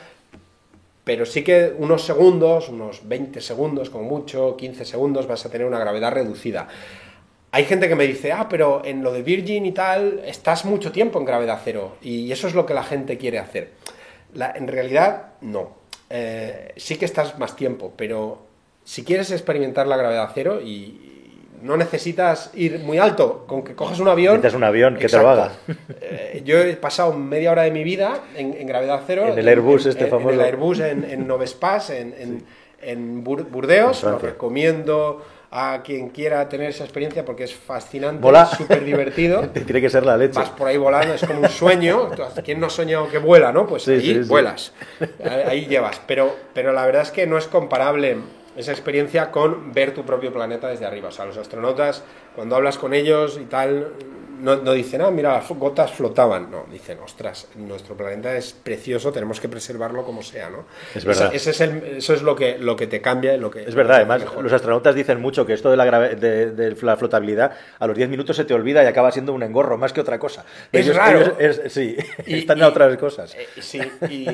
[1.03, 5.67] Pero sí que unos segundos, unos 20 segundos como mucho, 15 segundos, vas a tener
[5.67, 6.67] una gravedad reducida.
[7.51, 10.91] Hay gente que me dice, ah, pero en lo de Virgin y tal, estás mucho
[10.91, 11.97] tiempo en gravedad cero.
[12.01, 13.73] Y eso es lo que la gente quiere hacer.
[14.55, 15.75] En realidad, no.
[16.09, 18.45] Eh, sí que estás más tiempo, pero
[18.83, 21.22] si quieres experimentar la gravedad cero y
[21.63, 24.33] no necesitas ir muy alto, con que cojas un avión...
[24.35, 25.51] Necesitas un avión que te lo haga.
[26.01, 29.27] Eh, yo he pasado media hora de mi vida en, en gravedad cero.
[29.31, 30.29] En el Airbus este en- famoso.
[30.33, 32.43] En el Airbus en, en Novespas, en, en,
[32.81, 34.03] en Bur- Burdeos.
[34.03, 38.45] Lo recomiendo a quien quiera tener esa experiencia porque es fascinante, Mola.
[38.47, 39.47] súper divertido.
[39.53, 40.39] Tiene que ser la leche.
[40.39, 42.09] Vas por ahí volando, es como un sueño.
[42.43, 43.67] ¿Quién no ha soñado que vuela, no?
[43.67, 44.73] Pues Sí, ahí sí, vuelas.
[45.23, 46.01] Ahí ahí llevas.
[46.07, 48.17] Pero, pero la verdad es que no es comparable
[48.55, 51.09] esa experiencia con ver tu propio planeta desde arriba.
[51.09, 52.03] O sea, los astronautas,
[52.35, 53.93] cuando hablas con ellos y tal,
[54.39, 56.51] no, no dicen, ah, mira, las gotas flotaban.
[56.51, 60.65] No, dicen, ostras, nuestro planeta es precioso, tenemos que preservarlo como sea, ¿no?
[60.93, 61.27] Es verdad.
[61.33, 63.73] Ese- ese es el- eso es lo que, lo que te cambia, lo que Es
[63.75, 64.43] verdad, además, mejor.
[64.43, 67.95] los astronautas dicen mucho que esto de la, grave- de, de la flotabilidad a los
[67.95, 70.43] 10 minutos se te olvida y acaba siendo un engorro más que otra cosa.
[70.71, 71.37] Es raro.
[71.39, 71.95] es- sí,
[72.27, 73.33] Y- están y- a otras cosas.
[73.35, 73.79] Eh, sí,
[74.09, 74.27] y,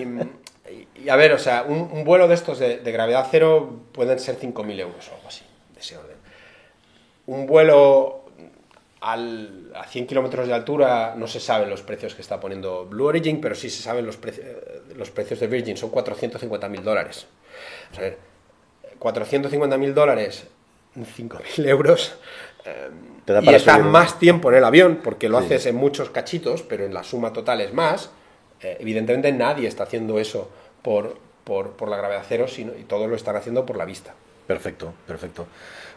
[0.72, 3.80] y- y a ver, o sea, un, un vuelo de estos de, de gravedad cero
[3.92, 5.44] pueden ser 5.000 euros o algo así,
[5.74, 6.18] de ese orden.
[7.28, 8.26] Un vuelo
[9.02, 13.06] al- a 100 kilómetros de altura, no se saben los precios que está poniendo Blue
[13.06, 17.26] Origin, pero sí se saben los, preci- eh, los precios de Virgin, son 450.000 dólares.
[17.92, 18.14] O sea,
[19.00, 20.46] 450.000 dólares,
[20.96, 22.14] 5.000 euros,
[23.42, 26.94] y estás más tiempo en el avión, porque lo haces en muchos cachitos, pero en
[26.94, 28.10] la suma total es más.
[28.62, 30.50] Eh, evidentemente nadie está haciendo eso
[30.82, 34.14] por, por, por la gravedad cero, sino, y todos lo están haciendo por la vista.
[34.48, 35.48] Perfecto, perfecto.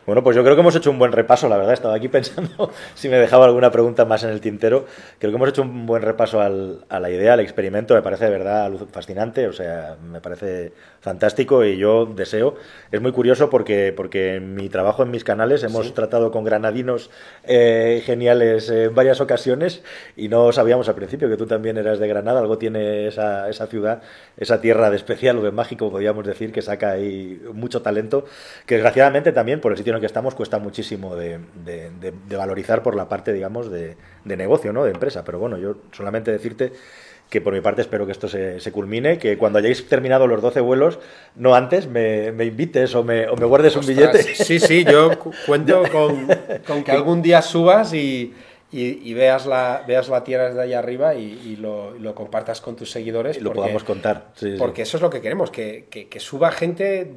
[0.04, 1.74] Bueno, pues yo creo que hemos hecho un buen repaso, la verdad.
[1.74, 4.86] Estaba aquí pensando si me dejaba alguna pregunta más en el tintero.
[5.20, 7.94] Creo que hemos hecho un buen repaso al, a la idea, al experimento.
[7.94, 12.56] Me parece de verdad fascinante, o sea, me parece fantástico y yo deseo.
[12.90, 17.10] Es muy curioso porque, porque en mi trabajo en mis canales hemos tratado con granadinos
[17.44, 19.84] eh, geniales en varias ocasiones
[20.16, 22.40] y no sabíamos al principio que tú también eras de Granada.
[22.40, 24.02] Algo tiene esa, esa ciudad,
[24.36, 28.24] esa tierra de especial o de mágico, podríamos decir, que saca ahí mucho talento,
[28.66, 31.38] que desgraciadamente también por el sitio en el que estamos cuesta muchísimo de,
[32.30, 34.84] valorizar por la parte, digamos, de, negocio, ¿no?
[34.84, 35.24] De empresa.
[35.24, 36.72] Pero bueno, yo solamente decirte
[37.28, 40.60] que por mi parte espero que esto se, culmine, que cuando hayáis terminado los 12
[40.60, 40.98] vuelos,
[41.34, 44.22] no antes, me, invites o me, guardes un billete.
[44.22, 48.34] Sí, sí, yo cuento con, que algún día subas y,
[49.14, 53.36] veas, la, veas la tierra desde allá arriba y, lo, compartas con tus seguidores.
[53.36, 54.32] Y lo podamos contar.
[54.58, 57.12] porque eso es lo que queremos, que, que suba gente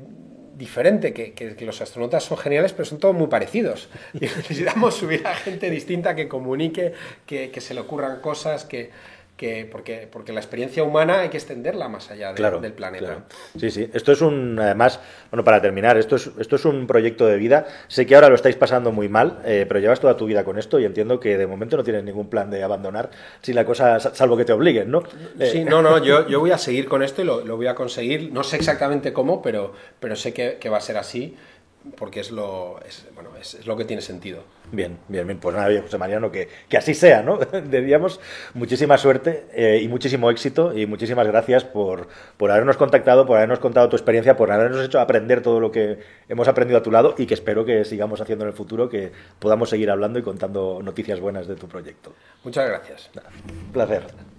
[0.58, 3.90] diferente, que, los astronautas son geniales, pero son todos muy parecidos.
[4.14, 6.94] Y necesitamos subir a gente distinta que comunique,
[7.26, 8.92] que, que se le ocurran cosas, que,
[9.38, 13.26] que porque, porque la experiencia humana hay que extenderla más allá del planeta.
[13.60, 13.90] Sí, sí.
[13.94, 17.66] Esto es un, además, bueno, para terminar, esto es, esto es un proyecto de vida.
[17.88, 20.58] Sé que ahora lo estáis pasando muy mal, eh, pero llevas toda tu vida con
[20.58, 23.10] esto y entiendo que de momento no tienes ningún plan de abandonar
[23.42, 25.04] si la cosa, salvo que te obliguen, ¿no?
[25.40, 27.76] Sí, no, no, yo, yo voy a seguir con esto y lo, lo, voy a
[27.76, 28.32] conseguir.
[28.32, 31.36] No sé exactamente cómo, pero, pero sé que, que va a ser así
[31.98, 34.44] porque es lo, es, bueno, es, lo que tiene sentido.
[34.72, 35.40] Bien, bien, bien.
[35.40, 37.38] Pues nada, José Mariano, que, que así sea, ¿no?
[37.70, 38.20] Debíamos
[38.54, 42.08] muchísima suerte eh, y muchísimo éxito y muchísimas gracias por,
[42.38, 46.00] por habernos contactado, por habernos contado tu experiencia, por habernos hecho aprender todo lo que
[46.28, 49.12] hemos aprendido a tu lado y que espero que sigamos haciendo en el futuro, que
[49.40, 52.14] podamos seguir hablando y contando noticias buenas de tu proyecto.
[52.44, 53.10] Muchas gracias.
[53.14, 54.35] un placer.